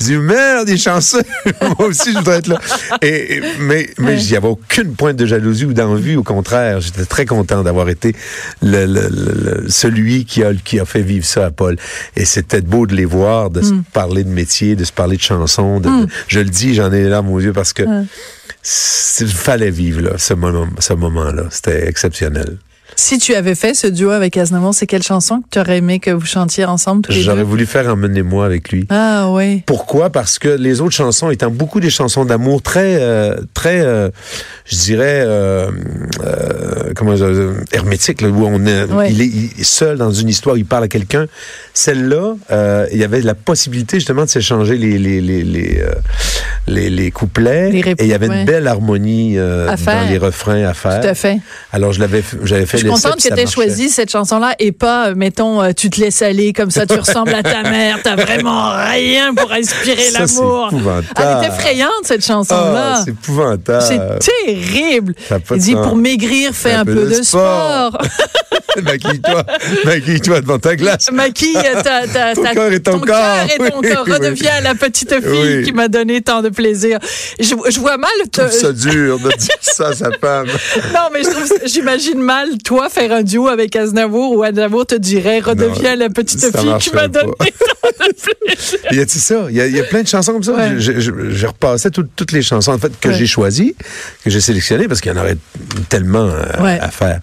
Je 0.00 0.04
dis 0.06 0.16
merde, 0.16 0.66
des 0.66 0.78
chanceux. 0.78 1.22
moi 1.78 1.88
aussi, 1.88 2.12
je 2.12 2.18
voudrais 2.18 2.38
être 2.38 2.46
là. 2.46 2.58
Et, 3.02 3.36
et- 3.36 3.42
mais 3.60 3.90
mais 3.98 4.20
il 4.22 4.30
n'y 4.30 4.36
avait 4.36 4.48
aucune 4.48 4.94
pointe 4.94 5.16
de 5.16 5.26
jalousie 5.26 5.66
ou 5.66 5.74
d'envie. 5.74 6.16
Au 6.16 6.22
contraire, 6.22 6.80
j'étais 6.80 7.04
très 7.04 7.26
content 7.26 7.62
d'avoir 7.62 7.90
été 7.90 8.16
le, 8.62 8.86
le- 8.86 9.08
le- 9.10 9.60
le- 9.62 9.68
celui 9.68 10.24
qui 10.24 10.42
a 10.44 10.54
qui 10.54 10.80
a 10.80 10.86
fait 10.86 11.02
vivre 11.02 11.26
ça 11.26 11.44
à 11.46 11.50
Paul. 11.50 11.76
Et 12.16 12.24
c'était 12.24 12.62
beau 12.62 12.86
de 12.86 12.96
les 12.96 13.04
voir, 13.04 13.50
de 13.50 13.60
se 13.60 13.74
parler 13.92 14.24
de 14.24 14.30
métier, 14.30 14.76
de 14.76 14.84
se 14.84 14.92
parler 14.92 15.18
de 15.18 15.22
chansons. 15.22 15.78
de- 15.78 15.90
je 16.26 16.38
le 16.40 16.46
dis, 16.48 16.74
j'en 16.74 16.90
ai 16.90 17.02
les 17.02 17.08
larmes 17.10 17.28
aux 17.30 17.40
yeux 17.40 17.52
parce 17.52 17.74
que 17.74 17.82
fallait 18.62 19.70
vivre 19.70 20.00
là, 20.02 20.18
ce 20.18 20.34
moment, 20.34 20.68
ce 20.78 20.92
moment-là. 20.94 21.48
C'était 21.50 21.88
exceptionnel. 21.88 22.58
Si 22.96 23.18
tu 23.18 23.34
avais 23.34 23.54
fait 23.54 23.74
ce 23.74 23.86
duo 23.86 24.10
avec 24.10 24.36
Aznavour, 24.36 24.74
c'est 24.74 24.86
quelle 24.86 25.02
chanson 25.02 25.40
que 25.40 25.46
tu 25.50 25.58
aurais 25.58 25.78
aimé 25.78 25.98
que 25.98 26.10
vous 26.10 26.26
chantiez 26.26 26.64
ensemble 26.64 27.02
tous 27.02 27.12
les 27.12 27.22
J'aurais 27.22 27.42
voulu 27.42 27.66
faire 27.66 27.86
Emmenez-moi 27.88 28.44
avec 28.44 28.70
lui. 28.70 28.86
Ah 28.90 29.28
oui. 29.30 29.62
Pourquoi? 29.66 30.10
Parce 30.10 30.38
que 30.38 30.48
les 30.48 30.80
autres 30.80 30.94
chansons 30.94 31.30
étant 31.30 31.50
beaucoup 31.50 31.80
des 31.80 31.90
chansons 31.90 32.24
d'amour 32.24 32.62
très, 32.62 32.96
euh, 33.00 33.36
très, 33.54 33.80
euh, 33.80 34.10
je 34.66 34.76
dirais, 34.76 35.22
euh, 35.24 35.70
euh, 36.24 36.92
comment 36.94 37.14
dire, 37.14 37.28
hermétiques, 37.72 38.20
là, 38.20 38.28
où 38.28 38.46
on 38.46 38.64
est, 38.66 38.84
Ouais. 38.84 39.10
il 39.12 39.22
est 39.22 39.30
il 39.58 39.64
seul 39.64 39.96
dans 39.96 40.12
une 40.12 40.28
histoire, 40.28 40.56
il 40.56 40.64
parle 40.66 40.84
à 40.84 40.88
quelqu'un. 40.88 41.26
Celle-là, 41.74 42.34
il 42.92 42.98
y 42.98 43.04
avait 43.04 43.20
la 43.22 43.34
possibilité 43.34 43.98
justement 43.98 44.24
de 44.24 44.30
s'échanger 44.30 44.76
les 44.76 44.98
les 44.98 45.20
les 45.20 45.42
les, 45.42 45.82
les, 46.68 46.90
les 46.90 47.10
couplets, 47.10 47.70
Les 47.70 47.80
et 47.80 47.94
il 48.00 48.06
y 48.06 48.14
avait 48.14 48.28
ouais. 48.28 48.40
une 48.40 48.44
belle 48.46 48.66
harmonie 48.68 49.34
euh, 49.38 49.66
dans 49.66 50.08
les 50.08 50.18
refrains 50.18 50.64
à 50.64 50.74
faire. 50.74 51.00
Tout 51.00 51.08
à 51.08 51.14
fait. 51.14 51.38
Alors 51.72 51.92
je 51.92 52.00
l'avais, 52.00 52.22
j'avais 52.44 52.66
fait 52.66 52.81
suis 52.82 53.02
contente 53.02 53.16
que 53.16 53.34
tu 53.34 53.40
aies 53.40 53.46
choisi 53.46 53.88
cette 53.88 54.10
chanson-là 54.10 54.54
et 54.58 54.72
pas, 54.72 55.08
euh, 55.08 55.14
mettons, 55.16 55.62
euh, 55.62 55.72
tu 55.76 55.90
te 55.90 56.00
laisses 56.00 56.22
aller 56.22 56.52
comme 56.52 56.70
ça, 56.70 56.86
tu 56.86 56.98
ressembles 56.98 57.34
à 57.34 57.42
ta 57.42 57.62
mère, 57.70 57.98
t'as 58.02 58.16
vraiment 58.16 58.70
rien 58.70 59.34
pour 59.34 59.50
inspirer 59.52 60.10
l'amour. 60.12 60.68
épouvantable. 60.72 61.08
Elle 61.16 61.44
est 61.44 61.48
effrayante, 61.48 61.90
cette 62.04 62.24
chanson-là. 62.24 62.94
Ah, 62.94 63.02
c'est 63.04 63.10
épouvantable. 63.10 63.82
c'est 63.82 64.44
terrible. 64.44 65.14
Il 65.50 65.58
dit, 65.58 65.72
sens. 65.72 65.86
pour 65.86 65.96
maigrir, 65.96 66.52
fais 66.52 66.72
un, 66.72 66.84
peu, 66.84 67.06
de 67.06 67.22
sport. 67.22 67.98
Maquille-toi, 68.82 69.44
maquille-toi 69.84 70.40
devant 70.40 70.58
ta 70.58 70.76
glace. 70.76 71.10
Maquille 71.12 71.54
ta, 71.82 72.06
ta, 72.06 72.34
Ton 72.34 72.42
ta- 72.42 72.54
cœur 72.54 72.72
et 72.72 72.80
ton 72.80 72.98
corps. 72.98 73.06
cœur 73.06 73.46
et 73.54 73.70
ton 73.70 73.78
Oui, 73.80 73.88
corps. 73.92 74.04
oui. 74.06 74.12
Redeviens 74.12 74.60
la 74.62 74.74
petite 74.74 75.14
fille 75.20 75.56
Oui. 75.58 75.62
qui 75.64 75.72
m'a 75.72 75.88
donné 75.88 76.20
tant 76.22 76.42
de 76.42 76.48
plaisir. 76.48 76.98
Je, 77.38 77.54
je 77.70 77.80
vois 77.80 77.96
mal. 77.98 78.10
Trouve 78.30 78.50
ça 78.50 78.72
dur 78.72 79.18
de 79.18 79.28
dire 79.36 79.48
ça 79.60 79.88
à 79.88 79.94
sa 79.94 80.10
femme. 80.12 80.46
Non, 80.94 81.08
mais 81.12 81.20
j'imagine 81.66 82.20
mal, 82.20 82.58
toi, 82.64 82.88
faire 82.88 83.12
un 83.12 83.22
duo 83.22 83.48
avec 83.48 83.76
Aznavour 83.76 84.32
où 84.36 84.42
Aznavour 84.42 84.86
te 84.86 84.94
dirait 84.94 85.40
redeviens 85.40 85.96
la 85.96 86.08
petite 86.08 86.40
fille 86.56 86.74
qui 86.80 86.90
m'a 86.94 87.08
donné 87.08 87.32
tant 87.38 87.88
de 87.90 88.04
plaisir. 88.08 88.78
Il 88.90 88.96
y 88.98 89.00
a 89.00 89.06
ça, 89.08 89.46
il 89.50 89.56
y, 89.56 89.60
a, 89.60 89.66
il 89.66 89.76
y 89.76 89.80
a 89.80 89.84
plein 89.84 90.02
de 90.02 90.08
chansons 90.08 90.32
comme 90.32 90.42
ça. 90.42 90.52
Ouais. 90.52 90.74
Je, 90.78 90.92
je, 90.92 91.00
je- 91.00 91.30
je 91.30 91.46
repassais 91.46 91.90
toutes- 91.90 92.10
toutes 92.16 92.32
les 92.32 92.42
chansons 92.42 92.72
en 92.72 92.78
fait 92.78 92.92
que 92.98 93.08
Ouais. 93.08 93.14
j'ai 93.14 93.26
choisies, 93.26 93.74
que 94.24 94.30
j'ai 94.30 94.40
sélectionnées 94.40 94.88
parce 94.88 95.00
qu'il 95.00 95.12
y 95.12 95.14
en 95.14 95.18
aurait 95.20 95.36
tellement 95.88 96.28
euh, 96.28 96.62
Ouais. 96.62 96.78
à 96.80 96.90
faire. 96.90 97.20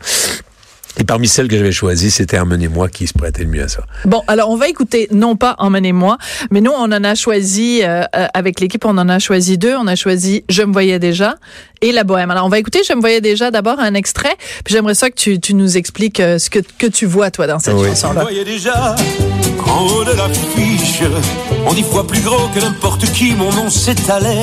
Et 1.00 1.06
parmi 1.06 1.28
celles 1.30 1.48
que 1.48 1.58
j'avais 1.58 1.72
choisies, 1.72 2.12
c'était 2.12 2.38
Emmenez-moi 2.40 2.90
qui 2.90 3.08
se 3.08 3.14
prêtait 3.14 3.44
le 3.44 3.50
mieux 3.50 3.64
à 3.64 3.68
ça. 3.70 3.84
Bon, 4.06 4.22
alors 4.28 4.50
on 4.50 4.58
va 4.58 4.68
écouter, 4.68 5.08
non 5.12 5.38
pas 5.38 5.56
Emmenez-moi, 5.58 6.18
mais 6.52 6.60
nous, 6.60 6.72
on 6.72 6.84
en 6.92 7.04
a 7.04 7.16
choisi, 7.16 7.82
euh, 7.84 8.04
euh, 8.16 8.28
avec 8.34 8.60
l'équipe, 8.60 8.84
on 8.84 8.98
en 8.98 9.08
a 9.08 9.18
choisi 9.20 9.58
deux. 9.58 9.76
On 9.76 9.88
a 9.88 9.96
choisi 9.96 10.44
Je 10.50 10.62
me 10.64 10.74
voyais 10.74 11.00
déjà 11.00 11.36
et 11.82 11.94
La 11.94 12.04
Bohème. 12.04 12.32
Alors 12.32 12.46
on 12.46 12.50
va 12.50 12.60
écouter 12.60 12.82
Je 12.88 12.94
me 12.94 13.00
voyais 13.00 13.22
déjà 13.22 13.50
d'abord 13.50 13.80
un 13.80 13.94
extrait, 13.94 14.36
puis 14.66 14.74
j'aimerais 14.74 14.94
ça 14.96 15.10
que 15.10 15.16
tu, 15.16 15.40
tu 15.40 15.54
nous 15.54 15.78
expliques 15.78 16.20
euh, 16.20 16.38
ce 16.38 16.50
que, 16.50 16.60
que 16.78 16.88
tu 16.88 17.06
vois, 17.06 17.32
toi, 17.32 17.48
dans 17.48 17.60
cette 17.60 17.76
Oui. 17.76 17.84
Je 17.84 17.90
me 17.90 17.96
chanson-là. 17.96 18.22
voyais 18.24 18.44
déjà 18.44 18.96
en 19.66 19.86
haut 19.88 20.04
de 20.04 20.12
l'affiche, 20.12 21.02
en 21.66 21.74
dix 21.74 21.84
fois 21.84 22.06
plus 22.06 22.22
gros 22.22 22.50
que 22.54 22.60
n'importe 22.60 23.06
qui, 23.14 23.34
mon 23.36 23.52
nom 23.54 23.70
s'étalait. 23.70 24.42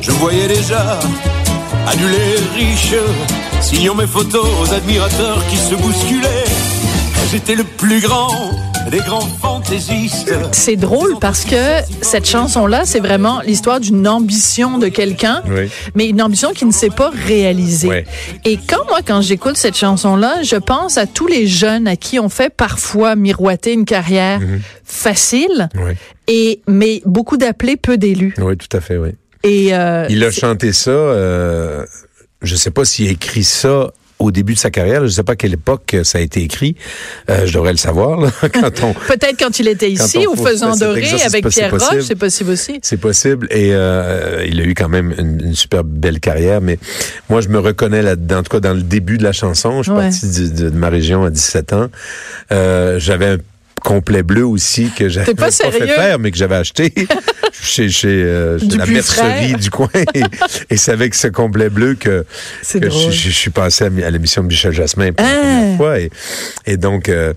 Je 0.00 0.10
me 0.10 0.16
voyais 0.16 0.48
déjà 0.48 0.98
annulé 1.86 2.36
riche, 2.54 2.94
signant 3.60 3.94
mes 3.94 4.06
photos 4.06 4.46
aux 4.62 4.72
admirateurs 4.74 5.44
qui 5.48 5.56
se 5.56 5.74
bousculaient. 5.74 6.44
J'étais 7.30 7.54
le 7.54 7.64
plus 7.64 8.00
grand 8.00 8.30
des 8.90 8.98
grands 8.98 9.20
fantaisistes. 9.42 10.32
C'est 10.52 10.76
drôle 10.76 11.16
parce 11.20 11.44
que 11.44 11.56
cette 12.02 12.28
chanson-là, 12.28 12.82
c'est 12.84 13.00
vraiment 13.00 13.40
l'histoire 13.40 13.80
d'une 13.80 14.06
ambition 14.06 14.78
de 14.78 14.86
quelqu'un, 14.86 15.42
Oui. 15.48 15.68
mais 15.96 16.08
une 16.08 16.22
ambition 16.22 16.52
qui 16.52 16.64
ne 16.66 16.70
s'est 16.70 16.90
pas 16.90 17.10
réalisée. 17.10 18.04
Et 18.44 18.56
quand 18.58 18.84
moi, 18.88 19.00
quand 19.04 19.22
j'écoute 19.22 19.56
cette 19.56 19.76
chanson-là, 19.76 20.42
je 20.44 20.54
pense 20.54 20.98
à 20.98 21.06
tous 21.06 21.26
les 21.26 21.48
jeunes 21.48 21.88
à 21.88 21.96
qui 21.96 22.20
on 22.20 22.28
fait 22.28 22.48
parfois 22.50 23.16
miroiter 23.16 23.72
une 23.72 23.84
carrière 23.86 24.38
Mhm. 24.38 24.60
facile, 24.84 25.68
Oui, 25.74 25.94
et 26.28 26.60
mais 26.68 27.02
beaucoup 27.06 27.36
d'appelés, 27.38 27.76
peu 27.76 27.98
d'élus. 27.98 28.34
oui, 28.38 28.56
tout 28.56 28.74
à 28.76 28.80
fait, 28.80 28.98
oui. 28.98 29.10
Et 29.46 29.74
euh, 29.74 30.06
Il 30.10 30.22
a 30.24 30.30
chanté 30.30 30.72
ça, 30.72 30.90
euh, 30.90 31.84
je 32.42 32.54
sais 32.56 32.70
pas 32.70 32.84
s'il 32.84 33.08
a 33.08 33.12
écrit 33.12 33.44
ça 33.44 33.92
au 34.18 34.30
début 34.30 34.54
de 34.54 34.58
sa 34.58 34.70
carrière, 34.70 35.02
je 35.04 35.08
sais 35.10 35.22
pas 35.22 35.32
à 35.32 35.36
quelle 35.36 35.52
époque 35.52 35.94
ça 36.02 36.16
a 36.16 36.20
été 36.22 36.40
écrit, 36.40 36.74
euh, 37.28 37.44
je 37.44 37.52
devrais 37.52 37.72
le 37.72 37.76
savoir, 37.76 38.18
là, 38.18 38.30
quand 38.52 38.82
on... 38.82 38.92
peut-être 39.08 39.38
quand 39.38 39.58
il 39.58 39.68
était 39.68 39.90
ici, 39.90 40.20
fait 40.36 40.42
Faisant 40.42 40.74
Doré, 40.74 41.04
avec 41.26 41.46
Pierre. 41.48 41.70
Roche, 41.70 42.00
c'est 42.00 42.14
possible 42.16 42.50
aussi. 42.50 42.78
C'est 42.82 42.96
possible 42.96 43.46
et 43.50 43.74
euh, 43.74 44.42
il 44.48 44.58
a 44.60 44.64
eu 44.64 44.72
quand 44.72 44.88
même 44.88 45.14
une, 45.18 45.48
une 45.48 45.54
super 45.54 45.84
belle 45.84 46.18
carrière, 46.18 46.62
mais 46.62 46.78
moi 47.28 47.42
je 47.42 47.48
me 47.48 47.58
reconnais 47.58 48.00
là-dedans, 48.00 48.38
en 48.38 48.42
tout 48.42 48.52
cas 48.52 48.60
dans 48.60 48.72
le 48.74 48.82
début 48.82 49.18
de 49.18 49.22
la 49.22 49.32
chanson. 49.32 49.82
Je 49.82 49.90
suis 49.90 49.92
Ouais. 49.92 50.08
parti 50.10 50.50
de, 50.50 50.70
de 50.70 50.76
ma 50.76 50.88
région 50.88 51.22
à 51.24 51.30
17 51.30 51.72
ans. 51.74 51.88
Euh, 52.52 52.98
j'avais 52.98 53.26
un 53.26 53.36
complet 53.86 54.24
bleu 54.24 54.44
aussi 54.44 54.90
que 54.90 55.08
j'avais 55.08 55.32
pas 55.34 55.52
fait 55.52 55.70
faire, 55.86 56.18
mais 56.18 56.32
que 56.32 56.36
j'avais 56.36 56.56
acheté 56.56 56.92
chez, 57.62 57.88
chez, 57.88 58.08
euh, 58.08 58.58
chez 58.58 58.76
la 58.76 58.84
mercerie 58.86 59.54
du 59.54 59.70
coin. 59.70 59.88
Et, 60.12 60.22
et 60.70 60.76
c'est 60.76 60.90
avec 60.90 61.14
ce 61.14 61.28
complet 61.28 61.68
bleu 61.70 61.94
que, 61.94 62.24
je, 62.68 62.80
je- 62.80 63.10
je 63.12 63.30
suis 63.30 63.50
passé 63.50 63.84
à, 63.84 63.90
mi- 63.90 64.02
à 64.02 64.10
l'émission 64.10 64.42
de 64.42 64.48
Michel 64.48 64.72
Jasmin 64.72 65.12
pour 65.12 65.24
la 65.24 65.32
Ah. 65.32 65.40
première 65.40 65.76
fois. 65.76 66.00
Et, 66.00 66.10
et 66.66 66.76
donc, 66.76 67.08
euh, 67.08 67.32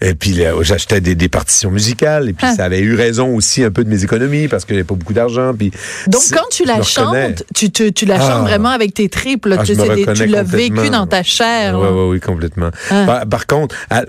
et 0.00 0.14
puis 0.14 0.32
là, 0.32 0.52
j'achetais 0.62 1.00
des, 1.00 1.14
des 1.14 1.28
partitions 1.28 1.70
musicales. 1.70 2.28
Et 2.30 2.32
puis 2.32 2.46
Ah. 2.50 2.54
ça 2.56 2.64
avait 2.64 2.80
eu 2.80 2.94
raison 2.96 3.34
aussi 3.36 3.62
un 3.62 3.70
peu 3.70 3.84
de 3.84 3.88
mes 3.88 4.02
économies 4.02 4.48
parce 4.48 4.64
que 4.64 4.74
j'avais 4.74 4.82
pas 4.84 4.96
beaucoup 4.96 5.12
d'argent. 5.14 5.54
Puis 5.56 5.70
Donc, 6.08 6.22
quand 6.32 6.48
tu 6.50 6.64
la 6.64 6.82
chantes, 6.82 7.44
tu, 7.54 7.70
te, 7.70 7.88
tu 7.90 8.06
la 8.06 8.16
Ah. 8.18 8.28
chantes 8.28 8.42
vraiment 8.48 8.70
avec 8.70 8.92
tes 8.94 9.08
tripes. 9.08 9.46
là. 9.46 9.56
Ah, 9.60 9.62
tu 9.64 9.76
tu 9.76 10.26
l'as 10.26 10.42
vécu 10.42 10.90
dans 10.90 11.06
ta 11.06 11.22
chair. 11.22 11.78
Oui, 11.78 11.86
oui, 11.92 12.04
oui, 12.14 12.20
complètement. 12.20 12.70
Par, 12.88 13.24
par 13.26 13.46
contre, 13.46 13.76
à- 13.88 14.02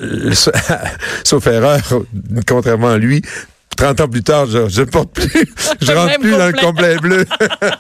sauf 1.24 1.46
erreur, 1.48 1.80
contrairement 2.48 2.90
à 2.90 2.98
lui, 2.98 3.22
30 3.76 4.02
ans 4.02 4.08
plus 4.08 4.22
tard, 4.22 4.46
je, 4.46 4.70
je 4.70 4.84
porte 4.84 5.10
plus, 5.14 5.48
je 5.82 5.92
rentre 5.92 6.06
même 6.12 6.22
plus 6.22 6.32
dans 6.38 6.46
le 6.46 6.54
complet. 6.54 6.96
bleu. 6.98 7.26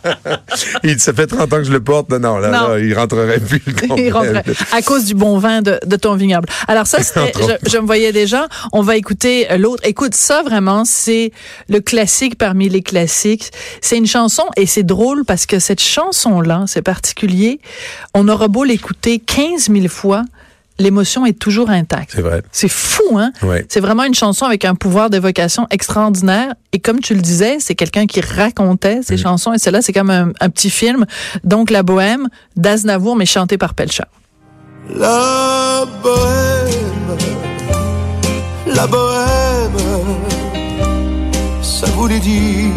il, 0.83 0.99
ça 0.99 1.13
fait 1.13 1.27
30 1.27 1.53
ans 1.53 1.57
que 1.57 1.63
je 1.65 1.71
le 1.71 1.81
porte. 1.83 2.09
Non, 2.09 2.19
non, 2.19 2.37
là, 2.39 2.49
Non. 2.49 2.67
là, 2.69 2.79
il 2.79 2.93
rentrerait 2.97 3.39
plus 3.39 3.61
le 3.67 3.73
complet 3.87 4.05
Il 4.07 4.11
rentrait 4.11 4.41
bleu. 4.43 4.55
à 4.71 4.81
cause 4.81 5.05
du 5.05 5.13
bon 5.13 5.37
vin 5.37 5.61
de, 5.61 5.79
de 5.85 5.95
ton 5.95 6.15
vignoble. 6.15 6.49
Alors 6.67 6.87
ça, 6.87 6.97
je, 7.15 7.69
je 7.69 7.77
me 7.77 7.85
voyais 7.85 8.11
déjà. 8.11 8.47
On 8.71 8.81
va 8.81 8.95
écouter 8.97 9.51
euh, 9.51 9.57
l'autre. 9.57 9.83
Écoute, 9.85 10.15
ça 10.15 10.41
vraiment, 10.41 10.83
c'est 10.83 11.31
le 11.69 11.79
classique 11.79 12.39
parmi 12.39 12.69
les 12.69 12.81
classiques. 12.81 13.51
C'est 13.81 13.97
une 13.97 14.07
chanson 14.07 14.43
et 14.57 14.65
c'est 14.65 14.83
drôle 14.83 15.25
parce 15.25 15.45
que 15.45 15.59
cette 15.59 15.81
chanson-là, 15.81 16.63
c'est 16.65 16.81
particulier. 16.81 17.59
On 18.15 18.27
aura 18.29 18.47
beau 18.47 18.63
l'écouter 18.63 19.19
15 19.19 19.69
000 19.71 19.87
fois, 19.89 20.23
l'émotion 20.79 21.25
est 21.25 21.37
toujours 21.37 21.69
intacte. 21.69 22.11
C'est 22.15 22.21
vrai. 22.21 22.41
C'est 22.51 22.67
fou, 22.69 23.17
hein? 23.17 23.31
Ouais. 23.43 23.65
C'est 23.69 23.79
vraiment 23.79 24.03
une 24.03 24.13
chanson 24.13 24.45
avec 24.45 24.65
un 24.65 24.75
pouvoir 24.75 25.09
d'évocation 25.09 25.67
extraordinaire. 25.71 26.53
Et 26.71 26.79
comme 26.79 26.99
tu 26.99 27.13
le 27.13 27.21
disais, 27.21 27.57
c'est 27.59 27.75
quelqu'un 27.75 28.05
qui 28.07 28.21
racontait 28.21 28.99
Mm. 28.99 29.03
ces 29.03 29.17
chansons. 29.17 29.53
Et 29.53 29.57
celle-là, 29.59 29.81
c'est 29.81 29.93
comme 29.93 30.09
un, 30.09 30.31
un 30.39 30.49
petit 30.49 30.69
film. 30.69 31.05
Donc, 31.43 31.69
La 31.69 31.83
Bohème 31.83 32.27
d'Aznavour, 32.55 33.15
mais 33.15 33.25
chantée 33.25 33.57
par 33.57 33.73
Pelcha. 33.73 34.07
La 34.89 35.85
bohème, 36.03 37.17
la 38.67 38.85
bohème, 38.87 39.71
ça 41.61 41.85
voulait 41.91 42.19
dire 42.19 42.69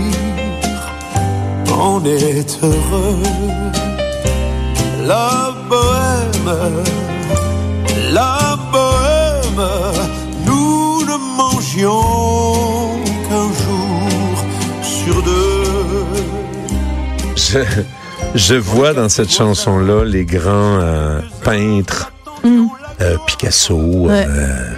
on 1.79 2.05
est 2.05 2.59
heureux. 2.63 3.19
La 5.05 5.53
bohème, 5.69 6.83
nous 10.47 11.03
ne 11.03 11.17
mangions 11.37 13.03
qu'un 13.29 13.49
jour 13.65 14.45
sur 14.83 15.23
deux. 15.23 15.65
Je, 17.37 17.59
je 18.35 18.55
vois 18.55 18.93
dans 18.93 19.09
cette 19.09 19.31
chanson-là 19.31 20.05
les 20.05 20.25
grands 20.25 20.79
euh, 20.81 21.21
peintres, 21.45 22.13
euh, 23.01 23.17
Picasso, 23.27 23.75
Ouais. 23.77 24.27
euh, 24.29 24.71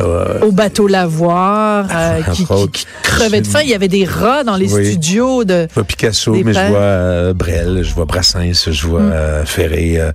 euh, 0.00 0.40
Au 0.40 0.52
bateau 0.52 0.86
Lavoir, 0.86 1.86
euh, 1.92 2.20
Entre 2.20 2.32
qui, 2.32 2.70
qui- 2.70 2.86
crevait 3.02 3.40
de 3.40 3.46
faim. 3.46 3.60
Il 3.62 3.68
y 3.70 3.74
avait 3.74 3.88
des 3.88 4.04
rats 4.04 4.44
dans 4.44 4.56
les 4.56 4.72
Oui. 4.72 4.86
studios 4.92 5.44
de... 5.44 5.66
pas 5.74 5.84
Picasso, 5.84 6.32
Des 6.32 6.44
mais 6.44 6.52
je 6.52 6.58
vois 6.60 6.78
euh, 6.78 7.32
Brel, 7.34 7.82
je 7.82 7.94
vois 7.94 8.04
Brassens, 8.04 8.70
je 8.70 8.86
vois 8.86 9.00
Mm. 9.00 9.12
euh, 9.12 9.44
Ferré. 9.44 9.98
euh, 10.00 10.12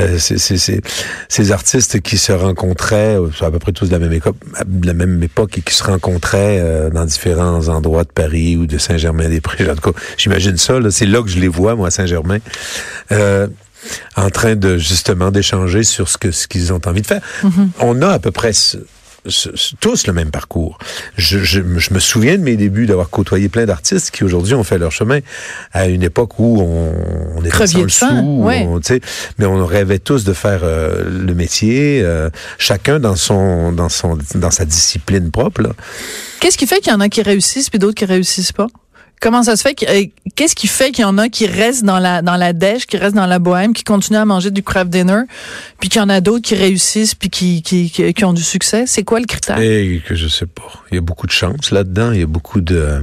euh, 0.00 0.16
c'est- 0.18 0.38
c'est- 0.38 0.56
c'est- 0.58 0.80
ces 1.28 1.52
artistes 1.52 2.00
qui 2.00 2.18
se 2.18 2.32
rencontraient, 2.32 3.16
euh, 3.18 3.28
à 3.40 3.50
peu 3.50 3.58
près 3.58 3.72
tous 3.72 3.86
de 3.86 3.92
la 3.92 3.98
même 3.98 4.12
époque, 4.12 4.36
de 4.66 4.86
la 4.86 4.94
même 4.94 5.22
époque 5.22 5.58
et 5.58 5.60
qui 5.62 5.74
se 5.74 5.84
rencontraient 5.84 6.58
euh, 6.60 6.90
dans 6.90 7.04
différents 7.04 7.68
endroits 7.68 8.04
de 8.04 8.08
Paris 8.12 8.56
ou 8.56 8.66
de 8.66 8.78
Saint-Germain-des-Prés. 8.78 9.70
En 9.70 9.74
tout 9.74 9.92
cas, 9.92 9.98
j'imagine 10.16 10.56
ça. 10.58 10.78
là, 10.80 10.90
C'est 10.90 11.06
là 11.06 11.22
que 11.22 11.28
je 11.28 11.38
les 11.38 11.48
vois, 11.48 11.74
moi, 11.74 11.88
à 11.88 11.90
Saint-Germain. 11.90 12.38
Euh, 13.12 13.46
en 14.16 14.30
train 14.30 14.54
de 14.56 14.78
justement 14.78 15.30
d'échanger 15.30 15.82
sur 15.82 16.08
ce 16.08 16.16
que 16.16 16.30
ce 16.30 16.46
qu'ils 16.48 16.72
ont 16.72 16.80
envie 16.86 17.02
de 17.02 17.06
faire. 17.06 17.20
On 17.80 18.00
a 18.00 18.08
à 18.08 18.18
peu 18.18 18.30
près 18.30 18.52
tous 19.80 20.06
le 20.06 20.12
même 20.12 20.30
parcours. 20.30 20.78
Je, 21.16 21.38
je, 21.38 21.60
je 21.78 21.94
me 21.94 21.98
souviens 21.98 22.36
de 22.36 22.42
mes 22.42 22.56
débuts 22.56 22.86
d'avoir 22.86 23.08
côtoyé 23.10 23.48
plein 23.48 23.64
d'artistes 23.66 24.10
qui 24.10 24.24
aujourd'hui 24.24 24.54
ont 24.54 24.64
fait 24.64 24.78
leur 24.78 24.92
chemin 24.92 25.20
à 25.72 25.86
une 25.88 26.02
époque 26.02 26.38
où 26.38 26.60
on, 26.60 26.92
on 27.36 27.44
était 27.44 27.66
sans 27.66 27.82
le 27.82 27.88
sou, 27.88 28.42
ouais. 28.44 28.66
on- 28.68 28.80
tu 28.80 28.94
sais, 28.94 29.00
mais 29.38 29.46
on 29.46 29.64
rêvait 29.64 29.98
tous 29.98 30.24
de 30.24 30.32
faire 30.32 30.60
euh, 30.62 31.04
le 31.08 31.34
métier, 31.34 32.00
euh, 32.02 32.28
chacun 32.58 33.00
dans 33.00 33.16
son 33.16 33.72
dans 33.72 33.88
son 33.88 34.18
dans 34.34 34.50
sa 34.50 34.64
discipline 34.64 35.30
propre. 35.30 35.74
Qu'est-ce 36.40 36.58
qui 36.58 36.66
fait 36.66 36.80
qu'il 36.80 36.92
y 36.92 36.94
en 36.94 37.00
a 37.00 37.08
qui 37.08 37.22
réussissent 37.22 37.70
puis 37.70 37.78
d'autres 37.78 37.94
qui 37.94 38.04
réussissent 38.04 38.52
pas? 38.52 38.66
Comment 39.24 39.42
ça 39.42 39.56
se 39.56 39.62
fait? 39.62 39.74
euh, 39.88 40.04
Qu'est-ce 40.36 40.54
qui 40.54 40.66
fait 40.66 40.90
qu'il 40.90 41.00
y 41.00 41.04
en 41.06 41.16
a 41.16 41.30
qui 41.30 41.46
restent 41.46 41.82
dans 41.84 41.98
la 41.98 42.20
dans 42.20 42.36
la 42.36 42.52
dèche, 42.52 42.86
qui 42.86 42.98
restent 42.98 43.16
dans 43.16 43.24
la 43.26 43.38
bohème, 43.38 43.72
qui 43.72 43.82
continuent 43.82 44.18
à 44.18 44.26
manger 44.26 44.50
du 44.50 44.62
craft 44.62 44.90
dinner, 44.90 45.22
puis 45.80 45.88
qu'il 45.88 45.98
y 45.98 46.04
en 46.04 46.10
a 46.10 46.20
d'autres 46.20 46.42
qui 46.46 46.54
réussissent 46.54 47.14
puis 47.14 47.30
qui, 47.30 47.62
qui, 47.62 47.90
qui, 47.90 48.12
qui 48.12 48.24
ont 48.26 48.34
du 48.34 48.42
succès? 48.42 48.84
C'est 48.86 49.02
quoi 49.02 49.20
le 49.20 49.24
critère? 49.26 49.58
Et 49.58 50.02
que 50.06 50.14
je 50.14 50.28
sais 50.28 50.44
pas. 50.44 50.70
Il 50.92 50.96
y 50.96 50.98
a 50.98 51.00
beaucoup 51.00 51.26
de 51.26 51.32
chance 51.32 51.70
là-dedans. 51.70 52.12
Il 52.12 52.20
y 52.20 52.22
a 52.22 52.26
beaucoup 52.26 52.60
de 52.60 53.02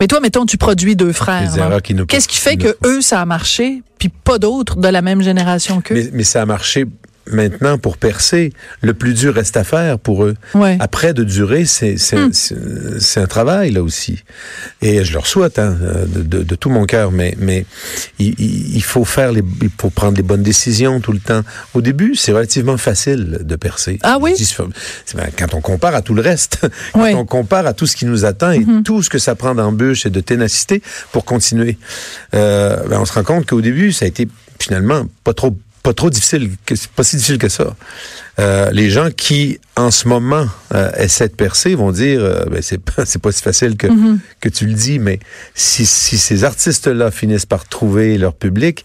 Mais 0.00 0.06
toi, 0.06 0.20
mettons, 0.20 0.46
tu 0.46 0.56
produis 0.56 0.94
deux 0.94 1.12
frères. 1.12 1.50
nous. 1.90 2.06
Qu'est-ce 2.06 2.28
qui 2.28 2.38
fait 2.38 2.56
que 2.56 2.76
eux, 2.84 3.00
ça 3.00 3.20
a 3.20 3.24
marché, 3.24 3.82
puis 3.98 4.08
pas 4.08 4.38
d'autres 4.38 4.76
de 4.76 4.86
la 4.86 5.02
même 5.02 5.20
génération 5.22 5.80
qu'eux? 5.80 5.94
Mais, 5.96 6.10
mais 6.12 6.24
ça 6.24 6.42
a 6.42 6.46
marché 6.46 6.86
maintenant 7.30 7.78
pour 7.78 7.96
percer. 7.98 8.52
Le 8.80 8.94
plus 8.94 9.14
dur 9.14 9.34
reste 9.34 9.56
à 9.56 9.64
faire 9.64 9.98
pour 9.98 10.24
eux. 10.24 10.34
Ouais. 10.54 10.76
Après, 10.80 11.14
de 11.14 11.24
durer, 11.24 11.64
c'est 11.64 11.94
Hmm. 12.12 12.30
c'est- 12.32 13.20
un 13.20 13.26
travail 13.26 13.70
là 13.72 13.82
aussi. 13.82 14.22
Et 14.82 15.04
je 15.04 15.12
leur 15.12 15.26
souhaite 15.26 15.58
hein, 15.58 15.76
de, 16.06 16.22
de- 16.22 16.42
de 16.42 16.54
tout 16.54 16.70
mon 16.70 16.84
cœur, 16.86 17.10
mais 17.10 17.34
mais 17.38 17.66
il, 18.18 18.82
faut 18.82 19.04
faire 19.04 19.32
les, 19.32 19.42
il 19.62 19.70
faut 19.80 19.90
prendre 19.90 20.16
les 20.16 20.22
bonnes 20.22 20.42
décisions 20.42 21.00
tout 21.00 21.12
le 21.12 21.18
temps. 21.20 21.42
Au 21.74 21.80
début, 21.80 22.14
c'est 22.14 22.32
relativement 22.32 22.76
facile 22.76 23.38
de 23.42 23.56
percer. 23.56 23.98
Ah 24.02 24.18
oui? 24.20 24.34
Quand 25.38 25.54
on 25.54 25.60
compare 25.60 25.94
à 25.94 26.02
tout 26.02 26.14
le 26.14 26.22
reste, 26.22 26.58
quand 26.92 27.02
Ouais. 27.02 27.14
on 27.14 27.24
compare 27.24 27.66
à 27.66 27.72
tout 27.74 27.86
ce 27.86 27.96
qui 27.96 28.06
nous 28.06 28.24
attend 28.24 28.50
et 28.52 28.58
Mm-hmm. 28.68 28.82
tout 28.82 29.02
ce 29.02 29.08
que 29.10 29.18
ça 29.18 29.34
prend 29.34 29.54
d'embûches 29.54 30.04
et 30.04 30.10
de 30.10 30.20
ténacité 30.20 30.82
pour 31.12 31.24
continuer, 31.24 31.78
euh, 32.34 32.76
ben, 32.88 32.98
on 33.00 33.04
se 33.04 33.12
rend 33.12 33.22
compte 33.24 33.46
qu'au 33.46 33.60
début, 33.60 33.92
ça 33.92 34.04
a 34.04 34.08
été 34.08 34.28
finalement 34.58 35.06
pas 35.24 35.32
trop 35.32 35.56
pas 35.82 35.94
trop 35.94 36.10
difficile, 36.10 36.50
pas 36.96 37.02
si 37.02 37.16
difficile 37.16 37.38
que 37.38 37.48
ça. 37.48 37.76
Euh, 38.38 38.70
les 38.70 38.90
gens 38.90 39.10
qui, 39.10 39.58
en 39.76 39.90
ce 39.90 40.06
moment, 40.08 40.46
euh, 40.74 40.90
essaient 40.96 41.28
de 41.28 41.34
percer 41.34 41.74
vont 41.74 41.92
dire, 41.92 42.20
euh, 42.20 42.44
ben, 42.50 42.62
c'est 42.62 42.78
pas, 42.78 43.04
si 43.06 43.18
facile 43.18 43.76
que, 43.76 43.88
que 44.40 44.48
tu 44.48 44.66
le 44.66 44.74
dis, 44.74 44.98
mais 44.98 45.18
si, 45.54 45.86
si 45.86 46.18
ces 46.18 46.44
artistes-là 46.44 47.10
finissent 47.10 47.46
par 47.46 47.66
trouver 47.66 48.18
leur 48.18 48.34
public, 48.34 48.84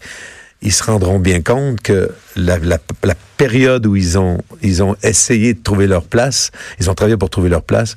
ils 0.62 0.72
se 0.72 0.82
rendront 0.82 1.18
bien 1.18 1.42
compte 1.42 1.80
que 1.82 2.10
la, 2.36 2.58
la, 2.58 2.78
la, 3.02 3.14
période 3.36 3.84
où 3.86 3.96
ils 3.96 4.16
ont, 4.16 4.38
ils 4.62 4.82
ont 4.82 4.96
essayé 5.02 5.54
de 5.54 5.62
trouver 5.62 5.86
leur 5.88 6.04
place, 6.04 6.52
ils 6.80 6.88
ont 6.88 6.94
travaillé 6.94 7.16
pour 7.16 7.30
trouver 7.30 7.48
leur 7.48 7.62
place, 7.62 7.96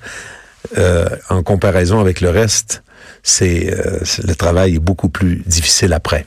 en 1.30 1.44
comparaison 1.44 2.00
avec 2.00 2.20
le 2.22 2.30
reste, 2.30 2.84
c'est 3.22 3.72
le 4.25 4.36
travail 4.36 4.75
est 4.75 4.80
beaucoup 4.80 5.10
plus 5.10 5.44
difficile 5.46 5.94
après. 5.94 6.25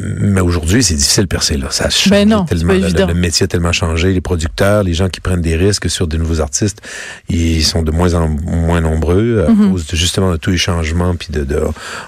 Mais 0.00 0.40
aujourd'hui, 0.40 0.82
c'est 0.82 0.94
difficile 0.94 1.24
de 1.24 1.28
percer 1.28 1.56
là. 1.56 1.68
Ça 1.70 1.84
a 1.86 1.90
changé 1.90 2.10
Ben 2.10 2.28
non, 2.28 2.44
tellement. 2.44 2.72
Le, 2.72 3.14
métier 3.14 3.44
a 3.44 3.46
tellement 3.48 3.72
changé. 3.72 4.12
Les 4.12 4.20
producteurs, 4.20 4.82
les 4.82 4.94
gens 4.94 5.08
qui 5.08 5.20
prennent 5.20 5.40
des 5.40 5.56
risques 5.56 5.88
sur 5.90 6.06
de 6.06 6.16
nouveaux 6.16 6.40
artistes, 6.40 6.80
ils 7.28 7.64
sont 7.64 7.82
de 7.82 7.90
moins 7.90 8.14
en 8.14 8.28
moins 8.28 8.80
nombreux 8.80 9.44
à 9.46 9.50
Mm-hmm. 9.50 9.70
cause 9.70 9.86
de, 9.86 9.96
justement 9.96 10.30
de 10.32 10.36
tous 10.36 10.50
les 10.50 10.56
changements. 10.58 11.14
Puis 11.16 11.28
de, 11.30 11.44
de- 11.44 11.62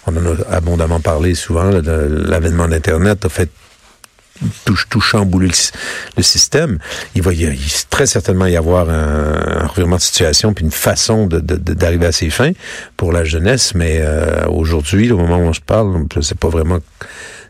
on 0.07 0.17
en 0.17 0.27
a 0.27 0.55
abondamment 0.55 1.01
parlé 1.01 1.35
souvent. 1.35 1.71
L'avènement 1.71 2.69
d'Internet 2.69 3.25
a 3.25 3.29
fait 3.29 3.49
tout, 4.65 4.77
tout 4.89 5.01
chambouler 5.01 5.49
le, 5.49 5.55
le 6.17 6.23
système. 6.23 6.79
Il 7.17 7.23
va 7.23 7.33
y, 7.33 7.39
il 7.43 7.59
très 7.91 8.07
certainement 8.07 8.47
y 8.47 8.57
avoir 8.57 8.89
un, 8.89 9.63
un 9.63 9.67
revirement 9.67 9.97
de 9.97 10.01
situation 10.01 10.53
puis 10.55 10.65
une 10.65 10.71
façon 10.71 11.27
de- 11.27 11.41
de- 11.41 11.57
de- 11.57 11.75
d'arriver 11.75 12.07
à 12.07 12.13
ses 12.13 12.31
fins 12.31 12.53
pour 12.97 13.13
la 13.13 13.25
jeunesse. 13.25 13.75
Mais 13.75 13.99
euh, 14.01 14.47
aujourd'hui, 14.49 15.11
au 15.11 15.19
moment 15.19 15.39
où 15.39 15.49
on 15.49 15.53
se 15.53 15.61
parle, 15.61 16.05
je 16.15 16.21
sais 16.21 16.37
pas 16.37 16.49
vraiment 16.49 16.79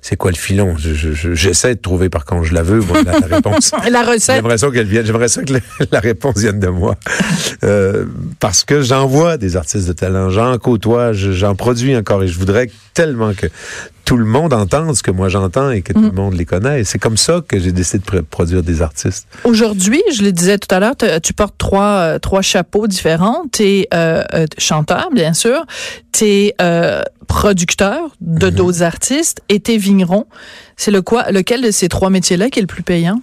c'est 0.02 0.16
quoi 0.16 0.30
le 0.30 0.36
filon? 0.36 0.74
Je- 0.78 0.94
je- 0.94 1.12
je- 1.12 1.34
J'essaie 1.34 1.74
de 1.74 1.80
trouver, 1.80 2.08
par 2.08 2.24
contre, 2.24 2.44
je 2.44 2.54
la 2.54 2.62
veux, 2.62 2.80
moi, 2.80 3.02
la, 3.02 3.18
la 3.20 3.36
réponse. 3.36 3.72
La 3.90 4.02
recette. 4.02 4.36
J'aimerais 4.36 4.58
ça 4.58 4.70
qu'elle 4.70 4.86
vienne. 4.86 5.04
J'aimerais 5.06 5.28
ça 5.28 5.42
que 5.42 5.52
la, 5.54 5.60
la 5.90 6.00
réponse 6.00 6.36
vienne 6.38 6.60
de 6.60 6.68
moi. 6.68 6.96
Euh, 7.64 8.04
parce 8.40 8.64
que 8.64 8.82
j'en 8.82 9.06
vois 9.06 9.36
des 9.36 9.56
artistes 9.56 9.88
de 9.88 9.92
talent. 9.92 10.30
J'en 10.30 10.56
côtoie, 10.58 11.12
je- 11.12 11.32
j'en 11.32 11.54
produis 11.54 11.96
encore 11.96 12.22
et 12.22 12.28
je 12.28 12.38
voudrais 12.38 12.70
tellement 12.94 13.32
que 13.34 13.46
tout 14.08 14.16
le 14.16 14.24
monde 14.24 14.54
entende 14.54 14.96
ce 14.96 15.02
que 15.02 15.10
moi 15.10 15.28
j'entends 15.28 15.70
et 15.70 15.82
que 15.82 15.92
tout 15.92 16.00
le 16.00 16.10
monde 16.12 16.32
les 16.32 16.46
connaisse. 16.46 16.88
C'est 16.88 16.98
comme 16.98 17.18
ça 17.18 17.42
que 17.46 17.58
j'ai 17.58 17.72
décidé 17.72 17.98
de 17.98 18.04
pr- 18.10 18.22
produire 18.22 18.62
des 18.62 18.80
artistes. 18.80 19.26
Aujourd'hui, 19.44 20.02
je 20.14 20.22
le 20.22 20.32
disais 20.32 20.56
tout 20.56 20.74
à 20.74 20.80
l'heure, 20.80 20.94
tu 21.22 21.34
portes 21.34 21.56
trois, 21.58 21.82
euh, 22.14 22.18
trois 22.18 22.40
chapeaux 22.40 22.86
différents. 22.86 23.42
Tu 23.52 23.64
es 23.64 23.88
chanteur, 24.56 25.10
bien 25.14 25.34
sûr. 25.34 25.66
Tu 26.12 26.24
es 26.24 26.54
producteur 27.26 28.00
de 28.22 28.48
d'autres 28.48 28.82
artistes 28.82 29.42
et 29.50 29.60
tu 29.60 29.72
es 29.74 29.76
vigneron. 29.76 30.24
C'est 30.78 30.90
le 30.90 31.02
quoi, 31.02 31.30
lequel 31.30 31.60
de 31.60 31.70
ces 31.70 31.88
trois 31.90 32.08
métiers-là 32.08 32.48
qui 32.48 32.60
est 32.60 32.62
le 32.62 32.66
plus 32.66 32.82
payant? 32.82 33.20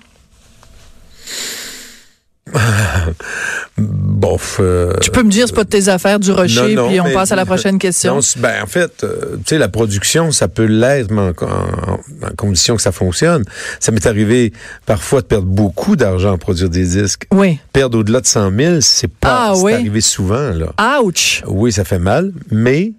Bof. 3.78 4.58
euh, 4.60 4.94
Tu 5.02 5.12
peux 5.12 5.24
me 5.24 5.30
dire, 5.30 5.48
c'est 5.48 5.56
pas 5.56 5.64
de 5.66 5.70
tes 5.70 5.90
affaires 5.90 6.20
du 6.20 6.32
rocher, 6.32 6.74
Non, 6.76 6.84
non, 6.84 6.88
puis 6.90 7.00
on 7.02 7.06
mais- 7.06 7.14
passe 7.14 7.32
à 7.32 7.36
la 7.36 7.46
prochaine 7.46 7.78
question. 7.78 8.16
Non, 8.16 8.22
ben, 8.38 8.64
en 8.64 8.68
fait, 8.68 9.04
euh, 9.04 9.36
tu 9.38 9.42
sais, 9.48 9.58
la 9.58 9.68
production, 9.68 10.32
ça 10.32 10.48
peut 10.48 10.66
l'être, 10.66 11.12
mais 11.12 11.22
en, 11.22 11.30
en- 11.30 12.28
en 12.28 12.36
condition 12.38 12.76
que 12.76 12.82
ça 12.82 12.92
fonctionne. 12.92 13.44
Ça 13.80 13.92
m'est 13.92 14.06
arrivé 14.06 14.54
parfois 14.86 15.22
de 15.22 15.26
perdre 15.28 15.48
beaucoup 15.48 15.96
d'argent 15.96 16.34
à 16.34 16.38
produire 16.38 16.70
des 16.70 16.86
disques. 16.86 17.26
Oui. 17.32 17.60
Perdre 17.74 18.00
au-delà 18.00 18.22
de 18.22 18.28
100 18.28 18.52
000, 18.58 18.82
c'est 18.82 19.10
pas, 19.12 19.50
Ah, 19.50 19.54
oui. 19.58 19.74
arrivé 19.74 20.02
souvent, 20.02 20.52
là. 20.52 21.02
Ouch! 21.02 21.44
Oui, 21.48 21.72
ça 21.74 21.84
fait 21.84 22.00
mal, 22.00 22.32
mais 22.52 22.94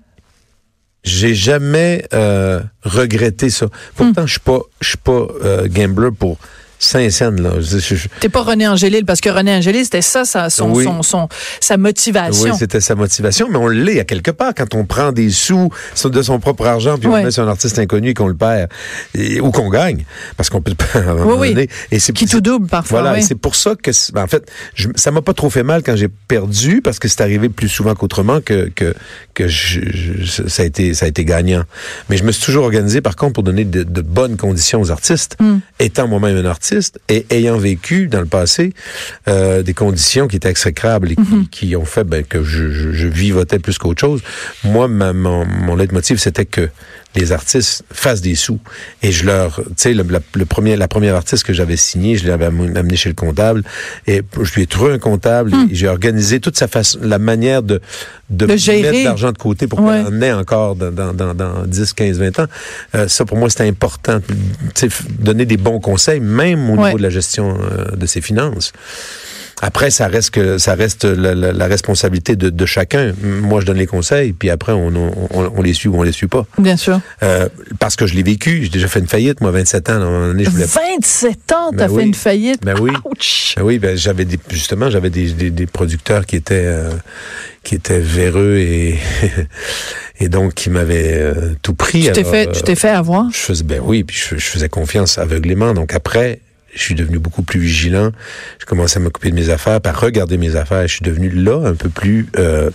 j'ai 1.04 1.34
jamais 1.34 2.04
euh, 2.12 2.60
regretté 2.82 3.48
ça. 3.48 3.66
Pourtant, 3.94 4.26
je 4.26 4.32
suis 4.32 4.40
pas, 4.40 4.58
je 4.80 4.88
suis 4.88 4.98
pas 4.98 5.26
euh, 5.44 5.68
gambler 5.68 6.10
pour 6.16 6.36
Saint-Saëns, 6.78 7.40
là. 7.40 7.50
T'es 8.20 8.28
pas 8.28 8.42
René 8.42 8.68
Angélil, 8.68 9.04
parce 9.04 9.20
que 9.20 9.28
René 9.30 9.54
Angélil, 9.56 9.84
c'était 9.84 10.02
ça, 10.02 10.24
sa, 10.24 10.50
son, 10.50 10.72
Oui. 10.72 10.84
son, 10.84 11.02
son- 11.02 11.28
sa 11.60 11.76
motivation. 11.76 12.50
Oui, 12.52 12.56
c'était 12.58 12.80
sa 12.80 12.94
motivation, 12.94 13.48
mais 13.50 13.56
on 13.58 13.68
l'est 13.68 14.00
à 14.00 14.04
quelque 14.04 14.30
part 14.30 14.52
quand 14.54 14.74
on 14.74 14.84
prend 14.84 15.12
des 15.12 15.30
sous 15.30 15.70
de 16.04 16.22
son 16.22 16.38
propre 16.38 16.66
argent 16.66 16.98
puis 16.98 17.08
on 17.08 17.22
met 17.22 17.30
sur 17.30 17.42
un 17.42 17.48
artiste 17.48 17.78
inconnu 17.78 18.10
et 18.10 18.14
qu'on 18.14 18.28
le 18.28 18.34
perd 18.36 18.68
et- 19.14 19.40
ou 19.40 19.50
qu'on 19.50 19.70
gagne 19.70 20.04
parce 20.36 20.50
qu'on 20.50 20.60
peut 20.62 20.70
le 20.70 20.76
perdre 20.92 21.08
à 21.08 21.12
un 21.12 21.14
moment 21.16 21.36
Oui, 21.40 21.54
donné. 21.54 21.68
Et 21.90 21.98
c'est 21.98 22.12
Qui 22.12 22.26
tout 22.26 22.40
double 22.40 22.66
parfois, 22.68 23.00
Voilà, 23.00 23.14
oui. 23.16 23.22
et 23.22 23.26
c'est 23.26 23.34
pour 23.34 23.54
ça 23.56 23.74
que 23.74 23.90
ben, 24.12 24.22
en 24.22 24.26
fait, 24.26 24.48
je, 24.74 24.88
ça 24.96 25.10
m'a 25.10 25.22
pas 25.22 25.34
trop 25.34 25.50
fait 25.50 25.62
mal 25.62 25.82
quand 25.82 25.96
j'ai 25.96 26.08
perdu 26.08 26.80
parce 26.82 26.98
que 26.98 27.08
c'est 27.08 27.20
arrivé 27.22 27.48
plus 27.48 27.68
souvent 27.68 27.94
qu'autrement 27.94 28.40
que 28.40 28.70
que 28.74 28.94
que 29.34 29.48
je, 29.48 29.80
je- 29.92 30.48
ça 30.48 30.62
a 30.62 30.66
été 30.66 30.94
ça 30.94 31.06
a 31.06 31.08
été 31.08 31.24
gagnant. 31.24 31.64
Mais 32.10 32.16
je 32.16 32.24
me 32.24 32.32
suis 32.32 32.44
toujours 32.44 32.64
organisé 32.64 33.00
par 33.00 33.16
contre 33.16 33.34
pour 33.34 33.42
donner 33.42 33.64
de, 33.64 33.82
de 33.82 34.00
bonnes 34.02 34.36
conditions 34.36 34.80
aux 34.80 34.90
artistes, 34.90 35.36
Hmm. 35.40 35.58
étant 35.80 36.06
moi-même 36.08 36.36
un 36.36 36.44
artiste 36.48 36.65
et 37.08 37.26
ayant 37.30 37.56
vécu 37.56 38.08
dans 38.08 38.20
le 38.20 38.26
passé 38.26 38.72
euh, 39.28 39.62
des 39.62 39.74
conditions 39.74 40.28
qui 40.28 40.36
étaient 40.36 40.50
exécrables 40.50 41.12
et 41.12 41.16
qui, 41.16 41.48
qui 41.50 41.76
ont 41.76 41.84
fait 41.84 42.04
ben, 42.04 42.24
que 42.24 42.42
je, 42.42 42.70
je, 42.70 42.92
je 42.92 43.08
vivotais 43.08 43.58
plus 43.58 43.78
qu'autre 43.78 44.00
chose. 44.00 44.22
Moi, 44.64 44.88
ma, 44.88 45.12
mon, 45.12 45.44
mon 45.44 45.76
leitmotiv, 45.76 46.18
c'était 46.18 46.46
que 46.46 46.68
les 47.16 47.32
artistes 47.32 47.84
fassent 47.92 48.20
des 48.20 48.34
sous. 48.34 48.58
Et 49.02 49.10
je 49.12 49.24
leur, 49.26 49.56
tu 49.56 49.64
sais, 49.76 49.94
le, 49.94 50.02
la, 50.08 50.20
le 50.34 50.44
premier, 50.44 50.76
la 50.76 50.88
première 50.88 51.14
artiste 51.16 51.44
que 51.44 51.52
j'avais 51.52 51.76
signée, 51.76 52.16
je 52.16 52.26
l'avais 52.28 52.46
am- 52.46 52.76
amené 52.76 52.96
chez 52.96 53.08
le 53.08 53.14
comptable 53.14 53.62
et 54.06 54.22
je 54.42 54.54
lui 54.54 54.62
ai 54.62 54.66
trouvé 54.66 54.92
un 54.92 54.98
comptable 54.98 55.52
et 55.70 55.74
j'ai 55.74 55.88
organisé 55.88 56.40
toute 56.40 56.56
sa 56.56 56.68
façon, 56.68 56.98
la 57.02 57.18
manière 57.18 57.62
de, 57.62 57.80
de. 58.30 58.46
De 58.46 58.56
gérer. 58.56 58.82
mettre 58.82 58.98
de 58.98 59.04
l'argent 59.04 59.32
de 59.32 59.38
côté 59.38 59.66
pour 59.66 59.80
Ouais. 59.80 60.02
qu'elle 60.04 60.14
en 60.14 60.20
ait 60.22 60.32
encore 60.32 60.76
dans, 60.76 60.90
dans, 60.92 61.12
dans, 61.14 61.34
dans 61.34 61.64
10, 61.66 61.92
15, 61.92 62.18
20 62.18 62.38
ans. 62.40 62.46
Euh, 62.94 63.08
ça, 63.08 63.24
pour 63.24 63.36
moi, 63.36 63.48
c'était 63.50 63.68
important. 63.68 64.20
Tu 64.20 64.34
sais, 64.74 64.86
f- 64.88 65.02
donner 65.18 65.46
des 65.46 65.56
bons 65.56 65.80
conseils, 65.80 66.20
même 66.20 66.68
au 66.70 66.76
Ouais. 66.76 66.84
niveau 66.86 66.98
de 66.98 67.02
la 67.02 67.10
gestion 67.10 67.58
euh, 67.60 67.96
de 67.96 68.06
ses 68.06 68.20
finances. 68.20 68.72
Après, 69.62 69.90
ça 69.90 70.06
reste 70.08 70.30
que 70.30 70.58
ça 70.58 70.74
reste 70.74 71.04
la, 71.04 71.34
la- 71.34 71.52
la 71.52 71.66
responsabilité 71.66 72.36
de, 72.36 72.50
de 72.50 72.66
chacun. 72.66 73.14
Moi, 73.22 73.60
je 73.62 73.66
donne 73.66 73.78
les 73.78 73.86
conseils, 73.86 74.32
puis 74.34 74.50
après, 74.50 74.72
on, 74.72 74.88
on, 74.88 75.28
on- 75.30 75.52
on 75.56 75.62
les 75.62 75.72
suit 75.72 75.88
ou 75.88 75.96
on 75.98 76.02
les 76.02 76.12
suit 76.12 76.26
pas. 76.26 76.46
Bien 76.58 76.76
sûr. 76.76 77.00
Euh, 77.22 77.48
parce 77.78 77.96
que 77.96 78.06
je 78.06 78.14
l'ai 78.14 78.22
vécu. 78.22 78.64
J'ai 78.64 78.68
déjà 78.68 78.86
fait 78.88 79.00
une 79.00 79.08
faillite, 79.08 79.40
moi, 79.40 79.50
27 79.52 79.88
ans. 79.88 79.92
À 79.92 79.96
un 79.96 80.00
moment 80.04 80.26
donné, 80.26 80.44
je 80.44 80.50
voulais 80.50 80.66
27 80.66 81.52
ans, 81.52 81.70
Ben 81.72 81.78
t'as 81.78 81.88
fait 81.88 81.94
oui. 81.94 82.02
une 82.04 82.14
faillite? 82.14 82.62
Ben 82.64 82.74
oui. 82.80 82.90
Ouch! 83.06 83.54
Ben 83.56 83.62
oui, 83.62 83.78
ben 83.78 83.96
j'avais 83.96 84.26
des, 84.26 84.38
justement 84.50 84.90
j'avais 84.90 85.08
des, 85.10 85.30
des, 85.32 85.50
des 85.50 85.66
producteurs 85.66 86.26
qui 86.26 86.36
étaient 86.36 86.64
euh, 86.66 86.90
qui 87.64 87.74
étaient 87.76 88.00
véreux 88.00 88.56
et 88.58 88.98
et 90.20 90.28
donc 90.28 90.54
qui 90.54 90.70
m'avaient 90.70 91.14
euh, 91.14 91.54
tout 91.62 91.74
pris. 91.74 92.02
Tu 92.04 92.12
t'es 92.12 92.24
fait, 92.24 92.48
euh, 92.48 92.52
tu 92.52 92.62
t'es 92.62 92.74
fait 92.74 92.90
avoir? 92.90 93.30
je 93.32 93.38
faisais 93.38 93.64
ben 93.64 93.80
oui, 93.82 94.04
puis 94.04 94.16
je, 94.16 94.36
je 94.36 94.44
faisais 94.46 94.68
confiance 94.68 95.18
aveuglément. 95.18 95.72
Donc 95.74 95.94
après, 95.94 96.40
je 96.76 96.82
suis 96.82 96.94
devenu 96.94 97.18
beaucoup 97.18 97.42
plus 97.42 97.58
vigilant. 97.58 98.10
Je 98.60 98.66
commençais 98.66 98.98
à 98.98 99.00
m'occuper 99.00 99.30
de 99.30 99.34
mes 99.34 99.50
affaires, 99.50 99.80
à 99.84 99.92
regarder 99.92 100.36
mes 100.36 100.54
affaires. 100.54 100.82
Je 100.86 100.92
suis 100.94 101.04
devenu 101.04 101.30
là 101.30 101.66
un 101.66 101.74
peu 101.74 101.88
plus 101.88 102.26
euh, 102.38 102.70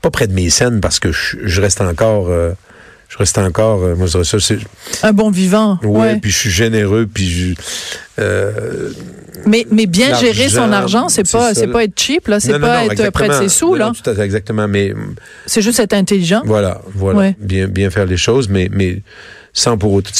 pas 0.00 0.10
près 0.10 0.26
de 0.26 0.32
mes 0.32 0.48
scènes 0.50 0.80
parce 0.80 0.98
que 1.00 1.12
je, 1.12 1.36
je 1.42 1.60
reste 1.60 1.80
encore 1.80 2.28
euh, 2.28 2.52
je 3.08 3.18
reste 3.18 3.38
encore 3.38 3.82
euh, 3.82 3.94
moi 3.96 4.06
je 4.06 4.12
dirais 4.12 4.24
ça 4.24 4.38
c'est 4.40 4.58
Un 5.02 5.12
bon 5.12 5.30
vivant. 5.30 5.78
Ouais. 5.82 6.16
puis 6.20 6.30
je 6.30 6.38
suis 6.38 6.50
généreux 6.50 7.06
puis 7.12 7.28
je 7.28 7.54
euh, 8.20 8.90
Mais, 9.46 9.66
mais 9.70 9.86
bien 9.86 10.14
gérer 10.18 10.48
son 10.48 10.70
argent, 10.72 11.08
c'est 11.08 11.30
pas, 11.30 11.52
c'est 11.54 11.66
pas 11.66 11.84
être 11.84 11.98
cheap, 11.98 12.28
là. 12.28 12.38
C'est 12.40 12.52
non, 12.52 12.60
pas 12.60 12.84
non, 12.84 12.90
être 12.92 13.10
près 13.10 13.28
de 13.28 13.34
ses 13.34 13.48
sous, 13.48 13.74
là. 13.74 13.86
non, 13.86 13.92
tout 13.92 14.08
à 14.08 14.14
fait, 14.14 14.22
exactement. 14.22 14.68
Mais 14.68 14.94
C'est 15.46 15.60
juste 15.62 15.80
être 15.80 15.92
intelligent. 15.94 16.42
voilà, 16.44 16.80
voilà, 16.94 17.18
Ouais. 17.18 17.36
bien, 17.40 17.66
bien 17.66 17.90
faire 17.90 18.06
les 18.06 18.16
choses, 18.16 18.48
mais, 18.48 18.68
mais 18.72 19.02
sans 19.52 19.76
pour 19.76 19.92
autant. 19.92 20.10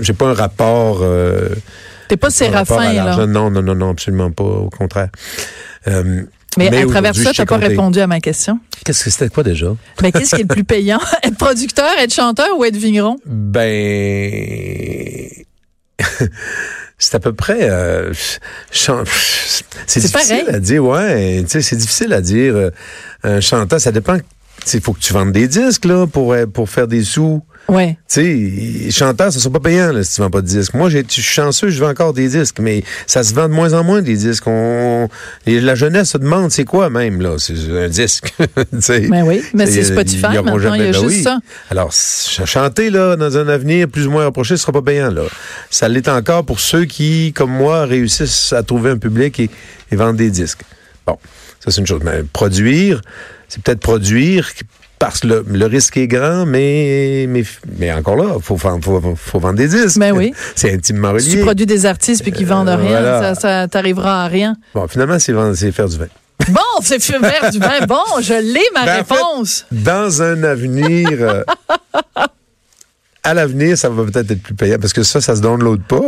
J'ai 0.00 0.12
pas 0.14 0.26
un 0.28 0.34
rapport. 0.34 1.00
Euh, 1.02 1.50
T'es 2.08 2.16
pas 2.16 2.30
séraphin, 2.30 2.92
là. 2.92 3.26
Non, 3.26 3.50
non, 3.50 3.62
non, 3.62 3.74
non, 3.74 3.90
absolument 3.90 4.30
pas. 4.30 4.44
Au 4.44 4.70
contraire. 4.70 5.08
Euh, 5.88 6.22
Mais, 6.58 6.74
à 6.76 6.86
travers 6.86 7.14
ça, 7.14 7.24
t'as 7.24 7.32
sais 7.32 7.46
pas 7.46 7.56
répondu 7.56 8.00
à 8.00 8.06
ma 8.06 8.20
question. 8.20 8.60
Qu'est-ce 8.84 9.04
que 9.04 9.10
c'était 9.10 9.28
quoi 9.28 9.42
déjà? 9.42 9.74
Mais 10.02 10.12
qu'est-ce 10.12 10.36
qui 10.36 10.42
est 10.42 10.44
le 10.44 10.48
plus 10.54 10.64
payant? 10.64 11.00
être 11.22 11.36
producteur, 11.36 11.90
être 11.98 12.14
chanteur 12.14 12.48
ou 12.58 12.64
être 12.64 12.76
vigneron? 12.76 13.16
Ben. 13.26 15.28
C'est 16.98 17.14
à 17.14 17.20
peu 17.20 17.34
près. 17.34 17.68
euh, 17.70 18.10
c'est 18.70 20.00
difficile 20.00 20.10
pareil. 20.12 20.44
à 20.48 20.58
dire, 20.58 20.82
ouais. 20.82 21.42
Tu 21.42 21.50
sais, 21.50 21.60
c'est 21.60 21.76
difficile 21.76 22.12
à 22.14 22.22
dire. 22.22 22.56
euh, 22.56 22.70
un 23.22 23.40
chanteur, 23.40 23.78
ça 23.80 23.92
dépend. 23.92 24.16
Il 24.72 24.80
faut 24.80 24.94
que 24.94 25.00
tu 25.00 25.12
vendes 25.12 25.32
des 25.32 25.46
disques 25.46 25.84
là 25.84 26.06
pour 26.06 26.32
euh, 26.32 26.46
pour 26.46 26.70
faire 26.70 26.88
des 26.88 27.04
sous. 27.04 27.42
Ouais. 27.68 27.96
Tu 28.08 28.86
sais, 28.86 28.90
chanteur, 28.92 29.32
ça 29.32 29.38
ne 29.38 29.42
sont 29.42 29.50
pas 29.50 29.58
payants 29.60 29.90
là, 29.92 30.04
si 30.04 30.14
tu 30.14 30.20
vends 30.20 30.30
pas 30.30 30.40
de 30.40 30.46
disques. 30.46 30.74
Moi, 30.74 30.88
j'ai- 30.88 31.04
je 31.06 31.12
suis 31.12 31.22
chanceux, 31.22 31.68
je 31.68 31.80
vends 31.82 31.90
encore 31.90 32.12
des 32.12 32.28
disques, 32.28 32.58
mais 32.60 32.84
ça 33.08 33.24
se 33.24 33.34
vend 33.34 33.48
de 33.48 33.54
moins 33.54 33.72
en 33.72 33.82
moins 33.82 34.02
des 34.02 34.16
disques. 34.16 34.44
On, 34.46 35.08
et 35.46 35.60
la 35.60 35.74
jeunesse 35.74 36.10
se 36.10 36.18
demande, 36.18 36.52
c'est 36.52 36.64
quoi 36.64 36.90
même 36.90 37.20
là? 37.20 37.34
C'est 37.38 37.54
un 37.76 37.88
disque. 37.88 38.32
Tu 38.72 38.80
sais. 38.80 39.00
Ben 39.08 39.24
oui, 39.24 39.42
mais 39.52 39.66
c'est 39.66 39.80
Ils- 39.80 39.86
Spotify 39.86 40.26
ils 40.30 40.36
maintenant, 40.42 40.58
jamais- 40.60 40.78
il 40.78 40.84
y 40.84 40.88
a 40.88 40.92
ben 40.92 41.00
juste 41.00 41.16
oui. 41.16 41.22
ça. 41.22 41.38
Alors, 41.70 41.92
ch- 41.92 42.48
chanter 42.48 42.90
là 42.90 43.16
dans 43.16 43.36
un 43.36 43.48
avenir 43.48 43.88
plus 43.88 44.06
ou 44.06 44.10
moins 44.12 44.24
rapproché, 44.24 44.56
ce 44.56 44.62
sera 44.62 44.72
pas 44.72 44.82
payant 44.82 45.10
là. 45.10 45.22
Ça 45.68 45.88
l'est 45.88 46.08
encore 46.08 46.44
pour 46.46 46.60
ceux 46.60 46.84
qui, 46.84 47.32
comme 47.32 47.50
moi, 47.50 47.84
réussissent 47.86 48.52
à 48.52 48.62
trouver 48.62 48.90
un 48.90 48.98
public 48.98 49.40
et, 49.40 49.50
et 49.90 49.96
vendre 49.96 50.14
des 50.18 50.30
disques. 50.30 50.60
Bon, 51.04 51.18
ça 51.58 51.70
c'est 51.72 51.80
une 51.80 51.86
chose. 51.86 52.02
Mais 52.04 52.22
produire, 52.32 53.00
c'est 53.48 53.60
peut-être 53.62 53.80
produire 53.80 54.50
parce 54.98 55.20
que 55.20 55.26
le, 55.26 55.44
le 55.48 55.66
risque 55.66 55.96
est 55.96 56.06
grand, 56.08 56.46
mais 56.46 57.26
mais, 57.28 57.44
mais 57.78 57.92
encore 57.92 58.16
là, 58.16 58.36
faut, 58.40 58.56
faut, 58.56 58.80
faut, 58.80 59.14
faut 59.16 59.38
vendre 59.38 59.56
des 59.56 59.68
disques. 59.68 59.98
Ben 59.98 60.12
oui. 60.12 60.32
c'est 60.54 60.72
intimement 60.72 61.12
Si 61.18 61.26
tu 61.26 61.32
relié. 61.32 61.42
produis 61.44 61.66
des 61.66 61.86
artistes 61.86 62.22
puis 62.22 62.32
qu'ils 62.32 62.46
vendent 62.46 62.68
Euh, 62.68 62.76
rien, 62.76 63.00
voilà. 63.00 63.34
ça, 63.34 63.40
ça 63.40 63.68
t'arrivera 63.68 64.24
à 64.24 64.28
rien. 64.28 64.56
Bon, 64.74 64.86
finalement, 64.88 65.18
c'est 65.18 65.32
faire 65.72 65.88
du 65.88 65.98
vin. 65.98 66.06
Bon, 66.48 66.60
c'est 66.82 67.02
fait 67.02 67.18
vert 67.18 67.50
du 67.50 67.58
vin. 67.58 67.86
Bon, 67.88 68.20
je 68.20 68.34
l'ai, 68.34 68.60
ma 68.74 68.84
Ben, 68.84 69.00
en 69.00 69.04
fait, 69.04 69.14
réponse. 69.14 69.66
Dans 69.72 70.22
un 70.22 70.42
avenir 70.44 71.08
euh, 71.12 71.42
à 73.26 73.34
l'avenir, 73.34 73.76
ça 73.76 73.88
va 73.88 74.04
peut-être 74.04 74.30
être 74.30 74.42
plus 74.42 74.54
payant 74.54 74.76
parce 74.80 74.92
que 74.92 75.02
ça, 75.02 75.20
ça 75.20 75.34
se 75.36 75.40
download 75.40 75.82
pas. 75.82 76.00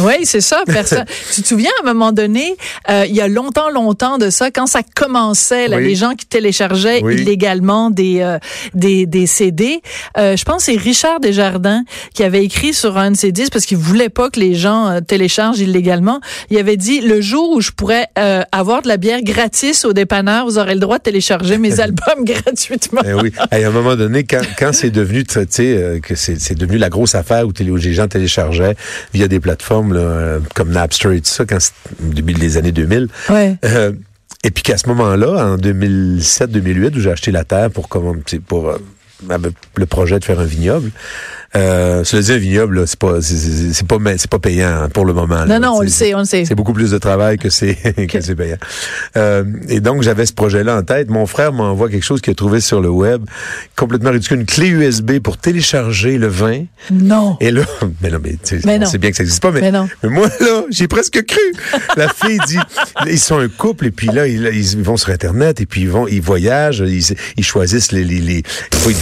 Oui, 0.00 0.14
c'est 0.24 0.40
ça. 0.40 0.62
Personne. 0.66 1.04
tu 1.34 1.42
te 1.42 1.48
souviens, 1.48 1.70
à 1.80 1.88
un 1.88 1.92
moment 1.94 2.12
donné, 2.12 2.56
euh, 2.90 3.04
il 3.08 3.14
y 3.14 3.20
a 3.20 3.28
longtemps, 3.28 3.70
longtemps 3.70 4.18
de 4.18 4.30
ça, 4.30 4.50
quand 4.50 4.66
ça 4.66 4.80
commençait, 4.94 5.68
là, 5.68 5.76
Oui. 5.78 5.84
les 5.84 5.94
gens 5.94 6.14
qui 6.14 6.26
téléchargeaient 6.26 7.00
Oui. 7.02 7.14
illégalement 7.14 7.90
des, 7.90 8.20
euh, 8.20 8.38
des, 8.74 9.06
des 9.06 9.26
CD, 9.26 9.80
euh, 10.18 10.36
je 10.36 10.44
pense 10.44 10.66
que 10.66 10.72
c'est 10.72 10.78
Richard 10.78 11.20
Desjardins 11.20 11.84
qui 12.14 12.22
avait 12.24 12.44
écrit 12.44 12.74
sur 12.74 12.98
un 12.98 13.12
de 13.12 13.16
ses 13.16 13.32
disques, 13.32 13.52
parce 13.52 13.66
qu'il 13.66 13.78
voulait 13.78 14.08
pas 14.08 14.30
que 14.30 14.40
les 14.40 14.54
gens 14.54 14.88
euh, 14.88 15.00
téléchargent 15.00 15.60
illégalement, 15.60 16.20
il 16.50 16.58
avait 16.58 16.76
dit, 16.76 17.00
le 17.00 17.20
jour 17.20 17.50
où 17.52 17.60
je 17.60 17.70
pourrais 17.70 18.06
euh, 18.18 18.42
avoir 18.52 18.82
de 18.82 18.88
la 18.88 18.96
bière 18.96 19.22
gratis 19.22 19.84
au 19.84 19.92
dépanneur, 19.92 20.44
vous 20.46 20.58
aurez 20.58 20.74
le 20.74 20.80
droit 20.80 20.98
de 20.98 21.02
télécharger 21.04 21.58
mes 21.58 21.80
albums 21.86 22.04
gratuitement. 22.24 23.02
Eh 23.06 23.14
oui. 23.14 23.32
Et 23.52 23.64
à 23.64 23.68
un 23.68 23.70
moment 23.70 23.94
donné, 23.96 24.24
quand, 24.24 24.42
quand 24.58 24.72
c'est 24.72 24.90
devenu, 24.90 25.24
tu 25.24 25.38
sais, 25.48 25.76
euh, 25.76 26.00
que 26.00 26.14
c'est 26.14 26.54
devenu 26.56 26.78
la 26.78 26.88
grosse 26.88 27.14
affaire 27.14 27.46
où, 27.46 27.52
les 27.58 27.92
gens 27.92 28.08
téléchargeaient 28.08 28.76
via 29.14 29.28
des 29.28 29.40
plateformes 29.40 29.94
là, 29.94 30.00
euh, 30.00 30.40
comme 30.54 30.70
Napster 30.70 31.12
et 31.14 31.20
tout 31.20 31.30
ça, 31.30 31.44
quand 31.44 31.58
au 32.02 32.12
début 32.12 32.34
des 32.34 32.56
années 32.56 32.72
2000. 32.72 33.08
Ouais. 33.28 33.56
Euh, 33.64 33.92
et 34.44 34.50
puis 34.50 34.62
qu'à 34.62 34.76
ce 34.76 34.88
moment-là, 34.88 35.54
en 35.54 35.56
2007-2008, 35.56 36.96
où 36.96 37.00
j'ai 37.00 37.10
acheté 37.10 37.30
la 37.32 37.44
terre 37.44 37.70
pour 37.70 37.88
comment, 37.88 38.14
pour 38.46 38.68
euh, 38.68 38.78
le 39.76 39.86
projet 39.86 40.18
de 40.18 40.24
faire 40.24 40.40
un 40.40 40.44
vignoble. 40.44 40.90
Euh, 41.56 42.04
cela 42.04 42.22
dit, 42.22 42.32
un 42.32 42.36
vignoble, 42.38 42.86
c'est 42.86 42.98
pas, 42.98 43.20
c'est- 43.22 43.36
c'est 43.36 43.72
c'est 43.72 43.86
pas, 43.88 43.96
c'est 44.18 44.30
pas 44.30 44.38
payant 44.38 44.68
hein, 44.68 44.88
pour 44.90 45.06
le 45.06 45.14
moment. 45.14 45.44
là. 45.44 45.58
Non, 45.58 45.58
non, 45.68 45.76
on 45.78 45.80
le 45.80 45.88
C'est- 45.88 46.06
sait, 46.06 46.14
on 46.14 46.18
le 46.20 46.24
sait. 46.24 46.44
c'est 46.44 46.54
beaucoup 46.54 46.72
plus 46.74 46.90
de 46.90 46.98
travail 46.98 47.38
que 47.38 47.48
c'est 47.50 47.74
que 48.10 48.20
c'est 48.20 48.34
payant. 48.34 48.58
Euh, 49.16 49.44
et 49.68 49.80
donc 49.80 50.02
j'avais 50.02 50.26
ce 50.26 50.32
projet-là 50.34 50.76
en 50.76 50.82
tête. 50.82 51.08
Mon 51.08 51.26
frère 51.26 51.52
m'envoie 51.52 51.88
quelque 51.88 52.04
chose 52.04 52.20
qu'il 52.20 52.32
a 52.32 52.34
trouvé 52.34 52.60
sur 52.60 52.80
le 52.82 52.90
web, 52.90 53.24
complètement 53.74 54.10
ridicule, 54.10 54.40
une 54.40 54.46
clé 54.46 54.68
USB 54.68 55.18
pour 55.20 55.38
télécharger 55.38 56.18
le 56.18 56.26
vin. 56.28 56.64
Non. 56.92 57.36
Et 57.40 57.50
là, 57.50 57.62
mais 58.02 58.10
non, 58.10 58.18
mais 58.22 58.32
tu 58.32 58.60
sais, 58.60 58.60
Mais 58.66 58.84
sait 58.84 58.98
bien 58.98 59.10
que 59.10 59.16
ça 59.16 59.22
n'existe 59.22 59.42
pas, 59.42 59.50
mais, 59.50 59.62
Mais 59.62 59.72
non. 59.72 59.88
mais 60.02 60.10
moi 60.10 60.28
là, 60.40 60.64
j'ai 60.70 60.88
presque 60.88 61.24
cru. 61.24 61.40
La 61.96 62.08
fille 62.08 62.38
dit, 62.46 62.58
ils 63.06 63.18
sont 63.18 63.38
un 63.38 63.48
couple 63.48 63.86
et 63.86 63.90
puis 63.90 64.08
là, 64.08 64.26
ils, 64.26 64.44
ils 64.52 64.82
vont 64.82 64.96
sur 64.98 65.10
internet 65.10 65.60
et 65.60 65.66
puis 65.66 65.82
ils 65.82 65.88
vont, 65.90 66.06
ils 66.06 66.20
voyagent, 66.20 66.84
ils, 66.86 67.16
ils 67.36 67.44
choisissent 67.44 67.92
les, 67.92 68.04
les, 68.04 68.20
les- 68.20 68.42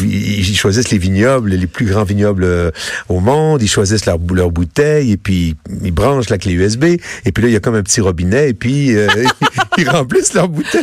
ils 0.04 0.56
choisissent 0.56 0.90
les 0.90 0.98
vignobles, 0.98 1.50
les 1.50 1.66
plus 1.66 1.86
grands 1.86 2.04
vignobles 2.04 2.43
euh, 2.44 2.70
au 3.08 3.20
monde, 3.20 3.62
ils 3.62 3.68
choisissent 3.68 4.06
leur, 4.06 4.18
leur 4.32 4.50
bouteille 4.50 5.12
et 5.12 5.16
puis 5.16 5.56
ils 5.82 5.92
branchent 5.92 6.28
la 6.30 6.38
clé 6.38 6.52
USB 6.52 6.84
et 6.84 6.98
puis 7.32 7.42
là 7.42 7.48
il 7.48 7.52
y 7.52 7.56
a 7.56 7.60
comme 7.60 7.74
un 7.74 7.82
petit 7.82 8.00
robinet 8.00 8.50
et 8.50 8.54
puis 8.54 8.94
euh, 8.96 9.08
ils 9.78 9.88
remplissent 9.88 10.34
leur 10.34 10.48
bouteille. 10.48 10.82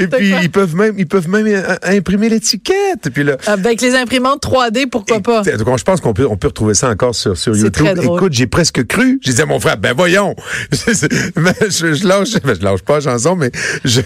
Et 0.00 0.06
puis 0.06 0.30
quoi. 0.30 0.40
ils 0.42 0.50
peuvent 0.50 0.76
même, 0.76 0.94
ils 0.98 1.06
peuvent 1.06 1.28
même 1.28 1.46
euh, 1.46 1.74
imprimer 1.82 2.28
l'étiquette. 2.28 3.06
Et 3.06 3.10
puis 3.10 3.24
là, 3.24 3.36
Avec 3.46 3.80
les 3.80 3.94
imprimantes 3.94 4.42
3D, 4.44 4.88
pourquoi 4.90 5.20
pas? 5.20 5.42
et- 5.46 5.56
donc, 5.56 5.78
je 5.78 5.84
pense 5.84 6.00
qu'on 6.00 6.12
peut, 6.14 6.26
on 6.28 6.36
peut 6.36 6.48
retrouver 6.48 6.74
ça 6.74 6.88
encore 6.90 7.14
sur, 7.14 7.36
sur 7.36 7.56
YouTube. 7.56 7.72
très 7.86 7.94
drôle. 7.94 8.18
Écoute, 8.18 8.32
j'ai 8.32 8.46
presque 8.46 8.86
cru. 8.86 9.18
J'ai 9.22 9.32
dit 9.32 9.40
à 9.42 9.46
mon 9.46 9.58
frère, 9.60 9.76
ben 9.78 9.92
voyons. 9.96 10.34
Mais 11.36 11.54
je, 11.68 11.94
je 11.94 12.06
lâche, 12.06 12.32
ben, 12.44 12.54
je 12.58 12.64
lâche 12.64 12.82
pas 12.82 12.94
la 12.94 13.00
chanson, 13.00 13.36
mais 13.36 13.50
je, 13.84 14.00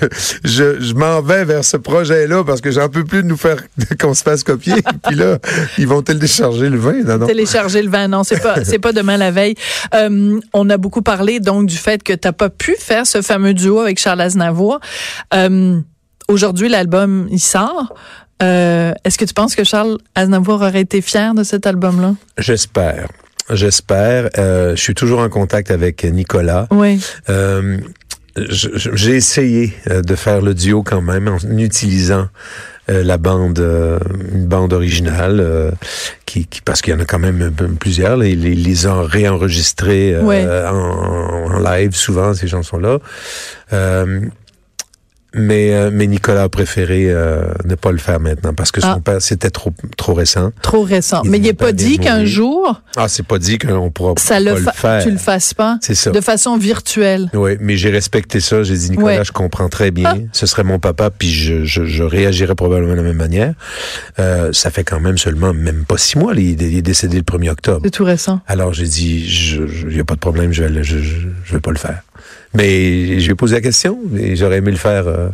je, 0.44 0.80
je 0.80 0.94
m'en 0.94 1.20
vais 1.22 1.44
vers 1.44 1.64
ce 1.64 1.76
projet-là 1.76 2.44
parce 2.44 2.60
que 2.60 2.70
j'en 2.70 2.88
peux 2.88 3.04
plus 3.04 3.22
de 3.22 3.28
nous 3.28 3.36
faire, 3.36 3.56
qu'on 4.00 4.14
se 4.14 4.22
fasse 4.22 4.42
copier. 4.44 4.74
Puis 5.06 5.16
là, 5.16 5.38
ils 5.78 5.86
vont 5.86 6.02
télécharger 6.70 6.70
le 6.70 6.78
vin. 6.78 7.02
Non, 7.04 7.18
non. 7.18 7.26
télécharger 7.26 7.82
le 7.82 7.90
vin. 7.90 8.08
Non, 8.08 8.24
c'est 8.24 8.40
pas, 8.40 8.64
c'est 8.64 8.78
pas 8.78 8.92
demain 8.92 9.16
la 9.16 9.30
veille. 9.30 9.54
Euh, 9.94 10.40
on 10.52 10.70
a 10.70 10.76
beaucoup 10.76 11.02
parlé 11.02 11.40
donc 11.40 11.66
du 11.66 11.76
fait 11.76 12.02
que 12.02 12.12
t'as 12.12 12.32
pas 12.32 12.50
pu 12.50 12.76
faire 12.78 13.06
ce 13.06 13.22
fameux 13.22 13.54
duo 13.54 13.80
avec 13.80 13.98
Charles 13.98 14.20
Aznavour. 14.20 14.80
Euh, 15.34 15.80
aujourd'hui, 16.28 16.68
l'album 16.68 17.28
il 17.30 17.40
sort. 17.40 17.94
Euh, 18.42 18.92
est-ce 19.04 19.16
que 19.16 19.24
tu 19.24 19.32
penses 19.32 19.54
que 19.54 19.64
Charles 19.64 19.98
Aznavour 20.14 20.56
aurait 20.56 20.82
été 20.82 21.00
fier 21.00 21.34
de 21.34 21.42
cet 21.42 21.66
album-là? 21.66 22.14
J'espère. 22.38 23.08
J'espère. 23.50 24.28
Je 24.36 24.74
suis 24.76 24.94
toujours 24.94 25.20
en 25.20 25.28
contact 25.28 25.70
avec 25.70 26.04
Nicolas. 26.04 26.66
Oui. 26.70 27.00
J'ai 28.36 29.14
essayé 29.14 29.72
de 29.86 30.14
faire 30.14 30.42
le 30.42 30.52
duo 30.52 30.82
quand 30.82 31.00
même 31.00 31.28
en 31.28 31.38
utilisant 31.56 32.28
la 32.88 33.18
bande, 33.18 33.58
euh, 33.58 33.98
une 34.32 34.46
bande 34.46 34.72
originale, 34.72 35.40
euh, 35.40 35.70
qui, 36.24 36.46
qui- 36.46 36.60
parce 36.60 36.82
qu'il 36.82 36.92
y 36.92 36.96
en 36.96 37.00
a 37.00 37.04
quand 37.04 37.18
même 37.18 37.52
plusieurs. 37.80 38.16
Les, 38.16 38.34
les, 38.36 38.54
les 38.54 38.86
ont 38.86 39.02
réenregistrés 39.02 40.14
euh, 40.14 40.22
Ouais. 40.22 40.46
en, 40.46 41.54
en 41.54 41.58
live 41.58 41.94
souvent 41.94 42.32
ces 42.34 42.46
chansons-là. 42.48 42.98
Mais, 45.38 45.74
euh, 45.74 45.90
mais 45.92 46.06
Nicolas 46.06 46.44
a 46.44 46.48
préféré 46.48 47.04
euh, 47.10 47.42
ne 47.66 47.74
pas 47.74 47.92
le 47.92 47.98
faire 47.98 48.18
maintenant 48.20 48.54
parce 48.54 48.72
que 48.72 48.80
son 48.80 48.86
Ah. 48.88 49.00
père 49.04 49.20
c'était 49.22 49.50
trop 49.50 49.70
trop 49.96 50.14
récent. 50.14 50.50
Trop 50.62 50.82
récent. 50.82 51.20
Il 51.24 51.30
Mais 51.30 51.38
il 51.38 51.42
n'est 51.42 51.52
pas 51.52 51.66
pas 51.66 51.72
dit 51.72 51.98
qu'un 51.98 52.24
jour, 52.24 52.80
Ah, 52.96 53.06
c'est 53.08 53.22
pas 53.26 53.38
dit 53.38 53.58
qu'on 53.58 53.90
pourra 53.90 54.14
ça 54.16 54.34
pas 54.34 54.40
le, 54.40 54.50
le 54.54 54.56
fa- 54.62 54.72
faire. 54.72 55.02
tu 55.04 55.10
le 55.10 55.18
fasses 55.18 55.52
pas 55.54 55.78
C'est 55.82 55.94
ça. 55.94 56.10
de 56.10 56.20
façon 56.20 56.56
virtuelle. 56.56 57.30
Oui, 57.34 57.52
mais 57.60 57.76
j'ai 57.76 57.90
respecté 57.90 58.40
ça. 58.40 58.62
J'ai 58.62 58.76
dit, 58.76 58.90
Nicolas, 58.92 59.18
Ouais. 59.18 59.24
je 59.24 59.32
comprends 59.32 59.68
très 59.68 59.90
bien. 59.90 60.14
Ce 60.32 60.46
serait 60.46 60.64
mon 60.64 60.78
papa, 60.78 61.10
puis 61.10 61.30
je, 61.30 61.64
je, 61.64 61.84
je 61.84 62.02
réagirais 62.02 62.54
probablement 62.54 62.92
de 62.92 62.96
la 62.96 63.02
même 63.02 63.16
manière. 63.16 63.52
Euh, 64.18 64.52
ça 64.52 64.70
fait 64.70 64.84
quand 64.84 65.00
même 65.00 65.18
seulement, 65.18 65.52
même 65.52 65.84
pas 65.84 65.98
six 65.98 66.16
mois, 66.18 66.32
il, 66.34 66.62
est- 66.62 66.66
il 66.70 66.78
est 66.78 66.82
décédé 66.82 67.18
le 67.18 67.22
1er 67.24 67.50
octobre. 67.50 67.80
C'est 67.84 67.90
tout 67.90 68.04
récent. 68.04 68.40
Alors 68.46 68.72
j'ai 68.72 68.86
dit, 68.86 69.28
je, 69.28 69.66
je, 69.66 69.88
y 69.88 70.00
a 70.00 70.04
pas 70.04 70.14
de 70.14 70.20
problème, 70.20 70.52
je 70.52 70.62
vais, 70.62 70.70
le- 70.70 70.82
je, 70.82 70.98
je 70.98 71.52
vais 71.52 71.60
pas 71.60 71.70
le 71.72 71.76
faire. 71.78 72.00
Mais 72.56 73.20
je 73.20 73.28
vais 73.28 73.34
poser 73.34 73.56
la 73.56 73.60
question, 73.60 73.98
et 74.18 74.36
j'aurais 74.36 74.58
aimé 74.58 74.70
le 74.70 74.76
faire 74.76 75.06
euh, 75.06 75.28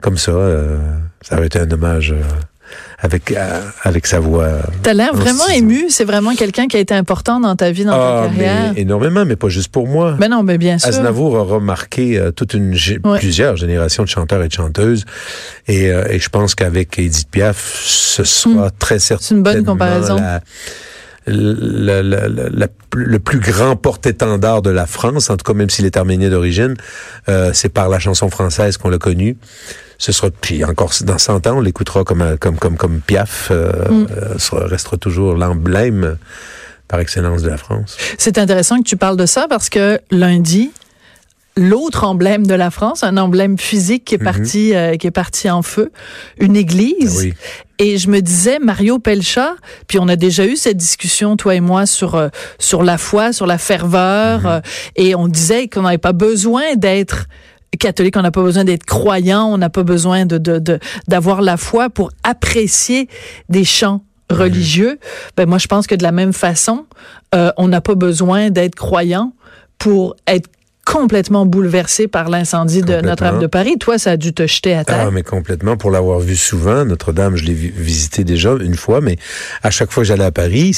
comme 0.00 0.18
ça. 0.18 0.32
euh, 0.32 0.78
ça 1.22 1.36
aurait 1.36 1.46
été 1.46 1.58
un 1.58 1.70
hommage 1.70 2.12
euh, 2.12 2.22
avec 2.98 3.30
euh, 3.32 3.60
avec 3.82 4.06
sa 4.06 4.20
voix. 4.20 4.48
T'as 4.82 4.92
l'air 4.94 5.14
vraiment 5.14 5.46
ému. 5.48 5.86
C'est 5.90 6.04
vraiment 6.04 6.34
quelqu'un 6.34 6.66
qui 6.66 6.76
a 6.76 6.80
été 6.80 6.94
important 6.94 7.38
dans 7.40 7.54
ta 7.56 7.70
vie, 7.70 7.84
dans 7.84 7.92
Ah, 7.92 8.22
ta 8.24 8.28
carrière. 8.34 8.72
mais 8.74 8.80
énormément, 8.80 9.24
mais 9.24 9.36
pas 9.36 9.48
juste 9.48 9.68
pour 9.70 9.86
moi. 9.86 10.16
Ben 10.18 10.28
non, 10.28 10.42
mais 10.42 10.56
bien 10.58 10.78
sûr. 10.78 10.88
Aznavour 10.88 11.36
a 11.38 11.42
remarqué 11.42 12.18
euh, 12.18 12.30
toute 12.32 12.54
une 12.54 12.74
Ouais. 13.04 13.18
plusieurs 13.18 13.56
générations 13.56 14.02
de 14.02 14.08
chanteurs 14.08 14.42
et 14.42 14.48
de 14.48 14.52
chanteuses 14.52 15.04
et, 15.68 15.90
euh, 15.90 16.04
et 16.08 16.18
je 16.18 16.28
pense 16.28 16.54
qu'avec 16.54 16.98
Edith 16.98 17.28
Piaf 17.30 17.82
ce 17.84 18.24
sera 18.24 18.70
très 18.70 18.98
certainement 18.98 19.20
Hmm. 19.42 19.44
C'est 19.44 19.52
une 19.52 19.62
bonne 19.62 19.64
comparaison. 19.64 20.16
la- 20.16 20.40
la- 21.26 22.02
la- 22.02 22.28
la- 22.28 22.66
le 22.94 23.18
plus 23.18 23.38
grand 23.40 23.76
porte-étendard 23.76 24.62
de 24.62 24.70
la 24.70 24.86
France, 24.86 25.30
en 25.30 25.36
tout 25.36 25.44
cas 25.44 25.52
même 25.56 25.70
s'il 25.70 25.86
est 25.86 25.96
arménien 25.96 26.30
d'origine, 26.30 26.74
euh, 27.28 27.50
c'est 27.54 27.68
par 27.68 27.88
la 27.88 27.98
chanson 27.98 28.30
française 28.30 28.76
qu'on 28.76 28.88
l'a 28.88 28.98
connu. 28.98 29.36
Ce 29.98 30.12
sera 30.12 30.30
puis 30.30 30.64
encore 30.64 30.92
dans 31.02 31.18
100 31.18 31.46
ans, 31.46 31.58
on 31.58 31.60
l'écoutera 31.60 32.04
comme 32.04 32.22
un- 32.22 32.36
comme 32.36 32.56
comme 32.58 32.76
comme 32.76 33.00
Piaf, 33.00 33.48
euh, 33.50 33.70
Mm. 33.90 34.06
euh, 34.16 34.38
sera- 34.38 34.66
restera 34.66 34.96
toujours 34.96 35.34
l'emblème 35.34 36.16
par 36.88 37.00
excellence 37.00 37.42
de 37.42 37.50
la 37.50 37.58
France. 37.58 37.96
C'est 38.18 38.38
intéressant 38.38 38.78
que 38.78 38.88
tu 38.88 38.96
parles 38.96 39.16
de 39.18 39.26
ça 39.26 39.46
parce 39.48 39.68
que 39.68 40.00
lundi, 40.10 40.72
l'autre 41.60 42.04
emblème 42.04 42.46
de 42.46 42.54
la 42.54 42.70
France, 42.70 43.04
un 43.04 43.16
emblème 43.18 43.58
physique 43.58 44.04
qui 44.06 44.14
est 44.14 44.18
parti, 44.18 44.74
euh, 44.74 44.96
qui 44.96 45.06
est 45.06 45.10
parti 45.10 45.50
en 45.50 45.62
feu, 45.62 45.92
une 46.38 46.56
église. 46.56 47.24
Mhm. 47.26 47.32
Ah 47.32 47.36
oui. 47.78 47.86
Et 47.86 47.98
je 47.98 48.08
me 48.08 48.20
disais, 48.20 48.58
Mario 48.58 48.98
Pelcha, 48.98 49.54
puis 49.86 49.98
on 49.98 50.08
a 50.08 50.16
déjà 50.16 50.46
eu 50.46 50.56
cette 50.56 50.76
discussion, 50.76 51.36
toi 51.36 51.54
et 51.54 51.60
moi, 51.60 51.86
sur, 51.86 52.14
euh, 52.14 52.28
sur 52.58 52.82
la 52.82 52.98
foi, 52.98 53.32
sur 53.32 53.46
la 53.46 53.58
ferveur, 53.58 54.40
Mhm. 54.40 54.46
euh, 54.46 54.60
et 54.96 55.14
on 55.14 55.28
disait 55.28 55.68
qu'on 55.68 55.82
n'avait 55.82 55.98
pas 55.98 56.12
besoin 56.12 56.74
d'être 56.76 57.26
catholique, 57.78 58.16
on 58.16 58.22
n'a 58.22 58.30
pas 58.32 58.42
besoin 58.42 58.64
d'être 58.64 58.84
croyant, 58.84 59.46
on 59.46 59.56
n'a 59.58 59.70
pas 59.70 59.82
besoin 59.84 60.26
de, 60.26 60.38
de, 60.38 60.58
de- 60.58 60.78
d'avoir 61.08 61.40
la 61.42 61.56
foi 61.56 61.88
pour 61.90 62.10
apprécier 62.24 63.08
des 63.48 63.64
chants 63.64 64.02
religieux. 64.30 64.98
Ben 65.36 65.48
moi, 65.48 65.58
je 65.58 65.66
pense 65.66 65.86
que 65.86 65.94
de 65.94 66.02
la 66.02 66.12
même 66.12 66.32
façon, 66.32 66.86
euh, 67.34 67.50
on 67.56 67.68
n'a 67.68 67.80
pas 67.80 67.94
besoin 67.94 68.50
d'être 68.50 68.74
croyant 68.74 69.32
pour 69.78 70.16
être 70.26 70.48
complètement 70.92 71.46
bouleversé 71.46 72.08
par 72.08 72.28
l'incendie 72.28 72.82
de. 72.82 73.00
Notre-Dame 73.00 73.38
de 73.38 73.46
Paris. 73.46 73.76
Toi, 73.78 73.98
ça 73.98 74.12
a 74.12 74.16
dû 74.16 74.32
te 74.32 74.46
jeter 74.46 74.74
à 74.74 74.84
terre. 74.84 75.04
Ah, 75.06 75.10
mais 75.10 75.22
complètement. 75.22 75.76
Pour 75.76 75.90
l'avoir 75.90 76.18
vu 76.20 76.36
souvent, 76.36 76.84
Notre-Dame, 76.84 77.36
je 77.36 77.44
l'ai 77.44 77.54
vi- 77.54 77.72
visité 77.74 78.24
déjà 78.24 78.54
une 78.60 78.74
fois, 78.74 79.00
mais 79.00 79.16
à 79.62 79.70
chaque 79.70 79.90
fois 79.90 80.02
que 80.02 80.08
j'allais 80.08 80.24
à 80.24 80.30
Paris, 80.32 80.76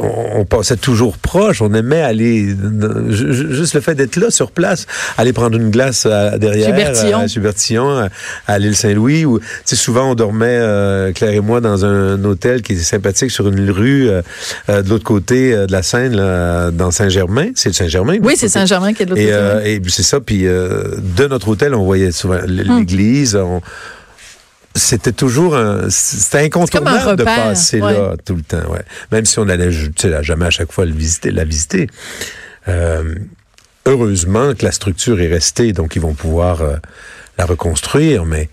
on, 0.00 0.40
on 0.40 0.44
passait 0.44 0.76
toujours 0.76 1.18
proche. 1.18 1.60
On 1.62 1.72
aimait 1.74 2.00
aller, 2.02 2.48
juste 3.10 3.74
le 3.74 3.80
fait 3.80 3.94
d'être 3.94 4.16
là, 4.16 4.30
sur 4.30 4.50
place, 4.50 4.86
aller 5.16 5.32
prendre 5.32 5.56
une 5.56 5.70
glace 5.70 6.06
à- 6.06 6.38
derrière, 6.38 6.66
Chez 6.68 6.72
Bertillon. 6.72 7.18
à, 7.18 7.26
chez 7.28 7.40
Bertillon, 7.40 7.90
à, 7.98 8.08
à 8.46 8.58
l'île 8.58 8.76
Saint-Louis. 8.76 9.24
Où, 9.24 9.38
tu 9.38 9.44
sais, 9.64 9.76
souvent, 9.76 10.10
on 10.10 10.14
dormait, 10.14 10.46
euh, 10.60 11.12
Claire 11.12 11.32
et 11.34 11.40
moi, 11.40 11.60
dans 11.60 11.84
un 11.84 12.22
hôtel 12.24 12.62
qui 12.62 12.72
était 12.72 12.82
sympathique 12.82 13.30
sur 13.30 13.48
une 13.48 13.70
rue 13.70 14.08
euh, 14.08 14.22
euh, 14.68 14.82
de 14.82 14.88
l'autre 14.90 15.04
côté 15.04 15.52
euh, 15.52 15.66
de 15.66 15.72
la 15.72 15.82
Seine, 15.82 16.14
là, 16.16 16.70
dans 16.70 16.90
Saint-Germain. 16.90 17.48
C'est 17.54 17.68
le 17.68 17.74
Saint-Germain? 17.74 18.16
Oui, 18.22 18.34
c'est 18.36 18.48
Saint-Germain 18.48 18.77
qui 18.94 19.02
est 19.02 19.06
de 19.06 19.10
l'autre 19.10 19.22
Et, 19.22 19.26
côté. 19.26 19.36
euh, 19.36 19.64
et 19.64 19.80
c'est 19.88 20.02
ça. 20.02 20.20
Puis 20.20 20.46
euh, 20.46 20.82
de 20.98 21.26
notre 21.26 21.48
hôtel, 21.48 21.74
on 21.74 21.84
voyait 21.84 22.12
souvent 22.12 22.38
Hmm. 22.40 22.46
l'église. 22.46 23.36
on- 23.36 23.62
C'était 24.74 25.12
toujours 25.12 25.56
un, 25.56 25.88
c'était 25.90 26.38
incontournable 26.44 27.08
un 27.10 27.14
de 27.16 27.24
passer 27.24 27.80
ouais. 27.80 27.92
là 27.94 28.14
tout 28.24 28.36
le 28.36 28.42
temps. 28.42 28.70
Ouais. 28.70 28.82
Même 29.10 29.24
si 29.24 29.38
on 29.40 29.48
allait, 29.48 29.70
tu 29.70 29.90
sais, 29.96 30.22
jamais 30.22 30.46
à 30.46 30.50
chaque 30.50 30.70
fois 30.70 30.84
le 30.84 30.92
visiter, 30.92 31.30
la 31.32 31.44
visiter. 31.44 31.88
Euh, 32.68 33.14
heureusement 33.86 34.54
que 34.54 34.64
la 34.64 34.70
structure 34.72 35.20
est 35.20 35.26
restée, 35.28 35.72
donc 35.72 35.96
ils 35.96 36.02
vont 36.02 36.14
pouvoir 36.14 36.60
euh, 36.62 36.76
la 37.38 37.46
reconstruire. 37.46 38.24
Mais 38.24 38.48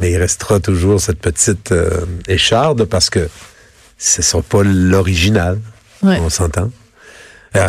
Mais 0.00 0.12
il 0.12 0.16
restera 0.18 0.60
toujours 0.60 1.00
cette 1.00 1.18
petite 1.18 1.72
euh, 1.72 1.90
écharde 2.28 2.84
parce 2.84 3.10
que 3.10 3.28
ce 3.96 4.20
ne 4.20 4.24
sera 4.24 4.42
pas 4.42 4.62
l'original. 4.62 5.58
Ouais. 6.04 6.18
On 6.20 6.28
s'entend. 6.30 6.70
Euh, 7.56 7.60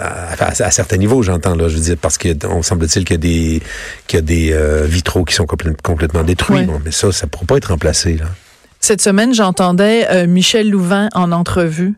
à, 0.00 0.44
à- 0.44 0.62
à 0.66 0.70
certains 0.70 0.96
niveaux, 0.96 1.22
j'entends 1.22 1.54
là, 1.54 1.68
je 1.68 1.74
veux 1.76 1.80
dire, 1.82 1.96
parce 2.00 2.18
qu'on 2.18 2.62
semble-t-il 2.62 3.04
qu'il 3.04 3.14
y 3.14 3.18
a 3.18 3.20
des 3.20 3.62
qu'il 4.08 4.16
y 4.16 4.18
a 4.18 4.22
des 4.22 4.52
euh, 4.52 4.84
vitraux 4.84 5.24
qui 5.24 5.34
sont 5.34 5.44
complè- 5.44 5.76
complètement 5.82 6.24
détruits. 6.24 6.56
Ouais. 6.58 6.64
Bon, 6.64 6.80
mais 6.84 6.90
ça, 6.90 7.12
ça 7.12 7.26
ne 7.26 7.30
pourra 7.30 7.44
pas 7.46 7.56
être 7.56 7.66
remplacé. 7.70 8.14
Là. 8.16 8.24
Cette 8.80 9.00
semaine, 9.00 9.32
j'entendais 9.32 10.08
euh, 10.10 10.26
Michel 10.26 10.68
Louvain 10.70 11.08
en 11.14 11.30
entrevue 11.32 11.94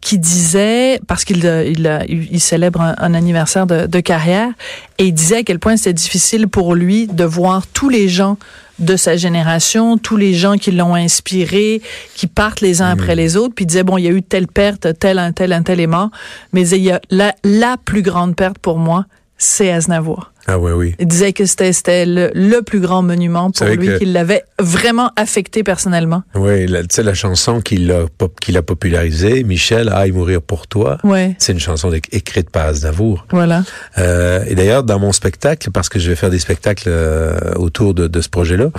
qui 0.00 0.18
disait, 0.20 1.00
parce 1.08 1.24
qu'il 1.24 1.38
il, 1.38 1.86
a- 1.88 2.04
il 2.06 2.38
célèbre 2.40 2.80
un, 2.80 2.94
un 2.98 3.12
anniversaire 3.14 3.66
de, 3.66 3.86
de 3.86 3.98
carrière, 4.00 4.50
et 4.98 5.06
il 5.06 5.12
disait 5.12 5.38
à 5.38 5.42
quel 5.42 5.58
point 5.58 5.76
c'était 5.76 5.92
difficile 5.92 6.46
pour 6.46 6.76
lui 6.76 7.08
de 7.08 7.24
voir 7.24 7.66
tous 7.66 7.88
les 7.88 8.08
gens 8.08 8.38
de 8.80 8.96
sa 8.96 9.16
génération, 9.16 9.98
tous 9.98 10.16
les 10.16 10.34
gens 10.34 10.56
qui 10.56 10.72
l'ont 10.72 10.94
inspiré, 10.94 11.80
qui 12.14 12.26
partent 12.26 12.60
les 12.60 12.82
uns 12.82 12.90
après 12.90 13.14
les 13.14 13.36
autres, 13.36 13.54
puis 13.54 13.66
disait, 13.66 13.82
bon, 13.82 13.98
il 13.98 14.04
y 14.04 14.08
a 14.08 14.10
eu 14.10 14.22
telle 14.22 14.48
perte, 14.48 14.98
tel, 14.98 15.18
un 15.18 15.32
tel, 15.32 15.52
un 15.52 15.62
tel 15.62 15.80
est 15.80 15.86
mort, 15.86 16.10
mais 16.52 16.68
il 16.68 16.82
y 16.82 16.90
a 16.90 17.00
la, 17.10 17.34
la 17.44 17.76
plus 17.84 18.02
grande 18.02 18.34
perte 18.34 18.58
pour 18.58 18.78
moi, 18.78 19.06
c'est 19.42 19.72
Aznavour. 19.72 20.30
Ah 20.46 20.58
oui, 20.58 20.72
oui. 20.72 20.94
Il 20.98 21.06
disait 21.06 21.32
que 21.32 21.44
c'était 21.46 22.04
le, 22.06 22.30
le 22.34 22.60
plus 22.62 22.80
grand 22.80 23.02
monument 23.02 23.50
pour 23.50 23.66
lui, 23.68 23.98
qu'il 23.98 24.12
l'avait 24.12 24.42
vraiment 24.58 25.12
affecté 25.16 25.62
personnellement. 25.62 26.22
Oui, 26.34 26.66
tu 26.66 26.72
sais, 26.90 27.02
la 27.02 27.14
chanson 27.14 27.60
qu'il 27.60 27.90
a, 27.92 28.06
pop- 28.18 28.38
qu'il 28.40 28.56
a 28.56 28.62
popularisée, 28.62 29.44
Michel, 29.44 29.88
Aille 29.88 30.12
mourir 30.12 30.42
pour 30.42 30.66
toi, 30.66 30.98
Ouais, 31.04 31.36
c'est 31.38 31.52
une 31.52 31.60
chanson 31.60 31.90
éc- 31.92 32.08
écrite 32.12 32.50
par 32.50 32.66
Aznavour. 32.66 33.26
voilà. 33.30 33.62
Euh, 33.98 34.44
et 34.46 34.54
d'ailleurs, 34.54 34.82
dans 34.82 34.98
mon 34.98 35.12
spectacle, 35.12 35.70
parce 35.70 35.88
que 35.88 35.98
je 35.98 36.10
vais 36.10 36.16
faire 36.16 36.30
des 36.30 36.38
spectacles 36.40 36.88
euh, 36.88 37.38
autour 37.56 37.94
de, 37.94 38.08
de 38.08 38.20
ce 38.20 38.28
projet-là, 38.28 38.70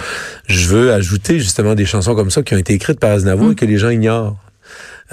je 0.47 0.67
veux 0.67 0.91
ajouter 0.93 1.39
justement 1.39 1.73
des 1.73 1.85
chansons 1.85 2.15
comme 2.15 2.31
ça 2.31 2.43
qui 2.43 2.53
ont 2.53 2.57
été 2.59 2.73
écrites 2.73 2.99
par 2.99 3.11
Aznavour 3.11 3.51
et 3.51 3.55
que 3.55 3.65
les 3.65 3.77
gens 3.77 3.89
ignorent. 3.89 4.35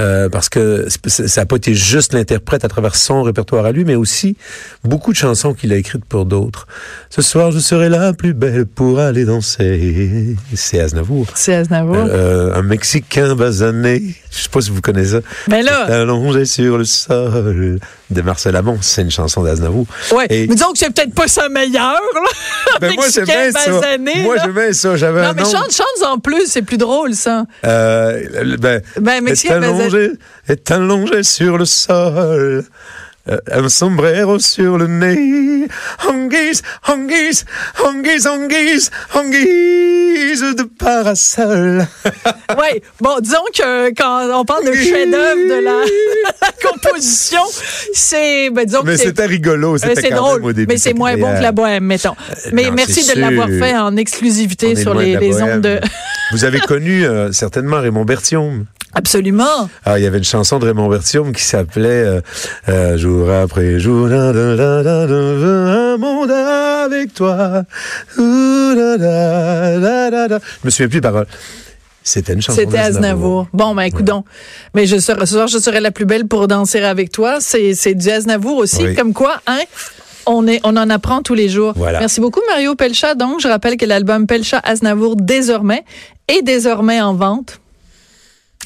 Euh, 0.01 0.29
parce 0.29 0.49
que 0.49 0.87
ça 1.07 1.41
n'a 1.41 1.47
pas 1.47 1.57
été 1.57 1.75
juste 1.75 2.13
l'interprète 2.13 2.65
à 2.65 2.69
travers 2.69 2.95
son 2.95 3.23
répertoire 3.23 3.65
à 3.65 3.73
lui, 3.73 3.85
mais 3.85 3.97
aussi 3.97 4.37
beaucoup 4.85 5.13
de 5.13 5.17
chansons 5.19 5.55
qu'il 5.55 5.73
a 5.73 5.77
écrites 5.77 6.05
pour 6.05 6.25
d'autres. 6.25 6.67
Ce 7.11 7.21
soir, 7.23 7.51
je 7.51 7.59
serai 7.59 7.89
la 7.89 8.13
plus 8.13 8.33
belle 8.35 8.67
pour 8.67 9.01
aller 9.01 9.25
danser. 9.25 10.37
C'est 10.55 10.81
Aznavour. 10.81 11.27
C'est 11.35 11.55
Aznavour. 11.55 11.97
Euh, 11.97 12.55
un 12.55 12.63
Mexicain 12.63 13.35
basané. 13.35 14.03
Je 14.31 14.43
sais 14.43 14.49
pas 14.51 14.61
si 14.61 14.71
vous 14.71 14.81
connaissez 14.81 15.13
ça. 15.13 15.21
Mais 15.49 15.63
là, 15.63 15.85
Allongé 15.87 16.45
sur 16.45 16.79
le 16.79 16.85
sol 16.85 17.79
de 18.11 18.23
Marcel 18.23 18.55
Amont. 18.57 18.79
C'est 18.81 19.03
une 19.03 19.11
chanson 19.11 19.43
d'Aznavour. 19.43 19.87
ouais. 20.13 20.27
et- 20.31 20.47
Mais 20.47 20.55
disons 20.55 20.73
que 20.73 20.79
c'est 20.79 20.91
peut-être 20.95 21.15
pas 21.15 21.29
sa 21.29 21.49
meilleure, 21.49 21.83
là. 22.15 22.21
Ben, 22.81 22.93
moi, 22.95 23.07
j'aimais 23.13 23.51
ça. 23.51 23.71
Moi, 24.23 24.37
j'aimais 24.45 24.73
ça. 24.73 24.97
J'avais 24.97 25.23
Non, 25.23 25.29
un 25.29 25.33
mais 25.33 25.43
nom. 25.43 25.51
chante, 25.51 25.73
chante 25.73 26.07
en 26.09 26.19
plus, 26.19 26.47
c'est 26.47 26.63
plus 26.63 26.77
drôle, 26.79 27.15
ça. 27.15 27.45
Euh, 27.67 28.57
ben, 28.61 28.81
Ben, 29.01 29.25
Mexicain 29.25 29.59
basané. 29.61 29.88
Allongé, 29.97 30.13
est 30.49 30.71
allongé 30.71 31.23
sur 31.23 31.59
le 31.59 31.65
sol. 31.65 32.65
Euh, 33.31 33.37
un 33.53 33.69
sombrero 33.69 34.39
sur 34.39 34.79
le 34.79 34.87
nez. 34.87 35.67
En 36.09 36.29
guise, 36.29 36.63
en 36.87 36.97
guise, 37.05 37.45
en 37.85 38.01
guise, 38.01 38.27
en 38.27 38.47
guise, 38.47 38.91
en 39.15 39.25
guise 39.29 40.41
de 40.57 40.63
parasol. 40.79 41.87
Ouais. 42.59 42.83
Bon, 43.01 43.19
disons 43.21 43.45
que 43.55 43.91
quand 43.95 44.41
on 44.41 44.45
parle 44.47 44.65
de 44.65 44.73
chef-d'œuvre 44.73 45.37
de 45.37 45.63
la, 45.63 45.83
composition, 46.71 47.43
c'est, 47.93 48.49
ben, 48.51 48.65
disons 48.65 48.83
Mais 48.85 48.97
c'est. 48.97 49.05
c'était 49.09 49.27
rigolo. 49.27 49.75
euh, 49.75 49.79
C'était 49.79 50.11
drôle, 50.11 50.41
même 50.41 50.45
au 50.49 50.53
début. 50.55 50.73
mais 50.73 50.79
c'est 50.79 50.95
moins 50.95 51.17
bon 51.19 51.37
que 51.37 51.43
la 51.43 51.53
bohème, 51.53 51.85
mettons. 51.85 52.17
mais 52.53 52.65
non, 52.65 52.73
merci 52.77 53.15
de 53.15 53.21
l'avoir 53.21 53.49
fait 53.49 53.77
en 53.77 53.95
exclusivité 53.97 54.75
sur 54.75 54.95
les, 54.95 55.17
les 55.19 55.43
ondes 55.43 55.61
de. 55.61 55.79
Vous 56.33 56.45
avez 56.45 56.61
connu 56.61 57.05
euh, 57.05 57.33
certainement 57.33 57.81
Raymond 57.81 58.05
Bertium. 58.05 58.67
Absolument. 58.95 59.69
Ah, 59.85 59.99
il 59.99 60.05
y 60.05 60.07
avait 60.07 60.19
une 60.19 60.25
chanson 60.25 60.59
de 60.59 60.67
Raymond 60.67 60.89
Bertium 60.89 61.33
qui 61.33 61.43
s'appelait 61.43 61.89
euh, 61.89 62.21
euh, 62.69 62.97
Jour 62.97 63.31
après 63.31 63.79
jour, 63.79 64.09
da, 64.09 64.33
da, 64.33 64.57
da, 64.57 65.03
un 65.03 65.97
monde 65.97 66.31
avec 66.31 67.15
toi. 67.15 67.65
Je 68.17 68.23
me 70.65 70.71
souviens 70.71 70.89
plus 70.89 70.97
des 70.97 71.01
paroles. 71.01 71.27
C'était 72.03 72.33
une 72.33 72.41
chanson 72.41 72.59
C'était 72.59 72.79
Aznavour. 72.79 73.49
Bon, 73.53 73.75
ben, 73.75 73.83
écoute 73.83 74.07
donc. 74.07 74.25
Mais 74.75 74.87
je 74.87 74.99
serai, 74.99 75.21
ce 75.27 75.35
soir, 75.35 75.47
je 75.49 75.59
serai 75.59 75.81
la 75.81 75.91
plus 75.91 76.07
belle 76.07 76.27
pour 76.27 76.49
danser 76.49 76.81
avec 76.81 77.13
toi. 77.13 77.37
C'est, 77.41 77.75
c'est 77.75 77.95
du 77.95 78.09
Aznavour 78.09 78.57
aussi. 78.57 78.83
Oui. 78.83 78.95
Comme 78.95 79.13
quoi, 79.13 79.43
hein? 79.47 79.61
On, 80.25 80.47
est, 80.47 80.61
on 80.65 80.77
en 80.77 80.91
apprend 80.91 81.23
tous 81.23 81.35
les 81.35 81.49
jours. 81.49 81.75
Voilà. 81.77 82.01
Merci 82.01 82.21
beaucoup, 82.21 82.41
Mario 82.49 82.75
Pelcha. 82.75 83.15
Donc, 83.15 83.41
je 83.41 83.49
rappelle 83.49 83.77
que 83.77 83.85
l'album 83.85 84.27
Pelcha 84.27 84.59
Aznavour, 84.63 85.17
désormais, 85.17 85.85
est 86.29 86.43
désormais 86.43 87.01
en 87.01 87.15
vente. 87.15 87.61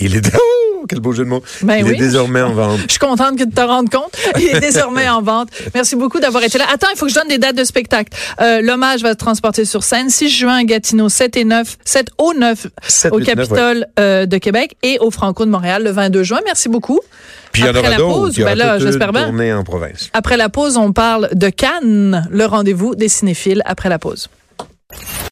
Il 0.01 0.16
est... 0.16 0.31
Oh, 0.83 0.87
quel 0.88 0.98
beau 0.98 1.12
jeu 1.12 1.22
de 1.22 1.29
mots. 1.29 1.44
Ben 1.62 1.77
il 1.77 1.85
oui. 1.85 1.92
est 1.92 1.96
désormais 1.96 2.42
en 2.42 2.55
vente. 2.55 2.81
Je 2.87 2.90
suis 2.90 2.98
contente 2.98 3.38
que 3.38 3.44
tu 3.44 3.51
te 3.51 3.61
rendes 3.61 3.88
compte. 3.88 4.16
Il 4.37 4.48
est 4.48 4.59
désormais 4.59 5.09
en 5.09 5.22
vente. 5.22 5.48
Merci 5.75 5.94
beaucoup 5.94 6.18
d'avoir 6.18 6.42
été 6.42 6.59
là. 6.59 6.64
Attends, 6.72 6.88
il 6.92 6.98
faut 6.98 7.07
que 7.07 7.12
je 7.12 7.16
donne 7.16 7.29
des 7.29 7.38
dates 7.38 7.55
de 7.55 7.62
spectacle. 7.62 8.12
Euh, 8.40 8.61
L'hommage 8.62 9.01
va 9.03 9.11
se 9.12 9.16
transporter 9.16 9.64
sur 9.64 9.85
scène 9.85 10.11
6 10.11 10.29
juin 10.29 10.57
à 10.57 10.64
Gatineau, 10.64 11.09
7 11.09 11.37
et 11.37 11.44
9, 11.44 11.79
7 11.85 12.09
au 12.18 12.35
9 12.35 12.66
7, 12.88 13.12
au 13.12 13.18
8, 13.18 13.20
9, 13.20 13.29
ouais. 13.29 13.44
Capitole 13.44 13.87
euh, 14.01 14.27
de 14.27 14.38
Québec 14.38 14.77
et 14.83 14.98
au 14.98 15.12
Franco 15.12 15.44
de 15.44 15.51
Montréal 15.51 15.85
le 15.85 15.92
22 15.92 16.25
juin. 16.25 16.40
Merci 16.44 16.68
beaucoup. 16.68 16.98
Puis 17.53 17.62
il 17.62 17.66
y 17.66 17.68
en 17.68 17.70
Après 17.70 17.81
aura 17.83 17.90
la 17.90 17.96
pause, 17.98 18.37
ben 18.37 18.59
là, 18.59 18.81
j'espère 18.81 19.12
bien. 19.12 19.59
en 19.59 19.62
province. 19.62 20.11
Après 20.14 20.37
la 20.37 20.48
pause, 20.48 20.79
on 20.79 20.92
parle 20.92 21.29
de 21.33 21.48
Cannes, 21.48 22.27
le 22.29 22.44
rendez-vous 22.44 22.96
des 22.96 23.09
cinéphiles 23.09 23.62
après 23.66 23.88
la 23.88 24.01
pause. 24.01 24.29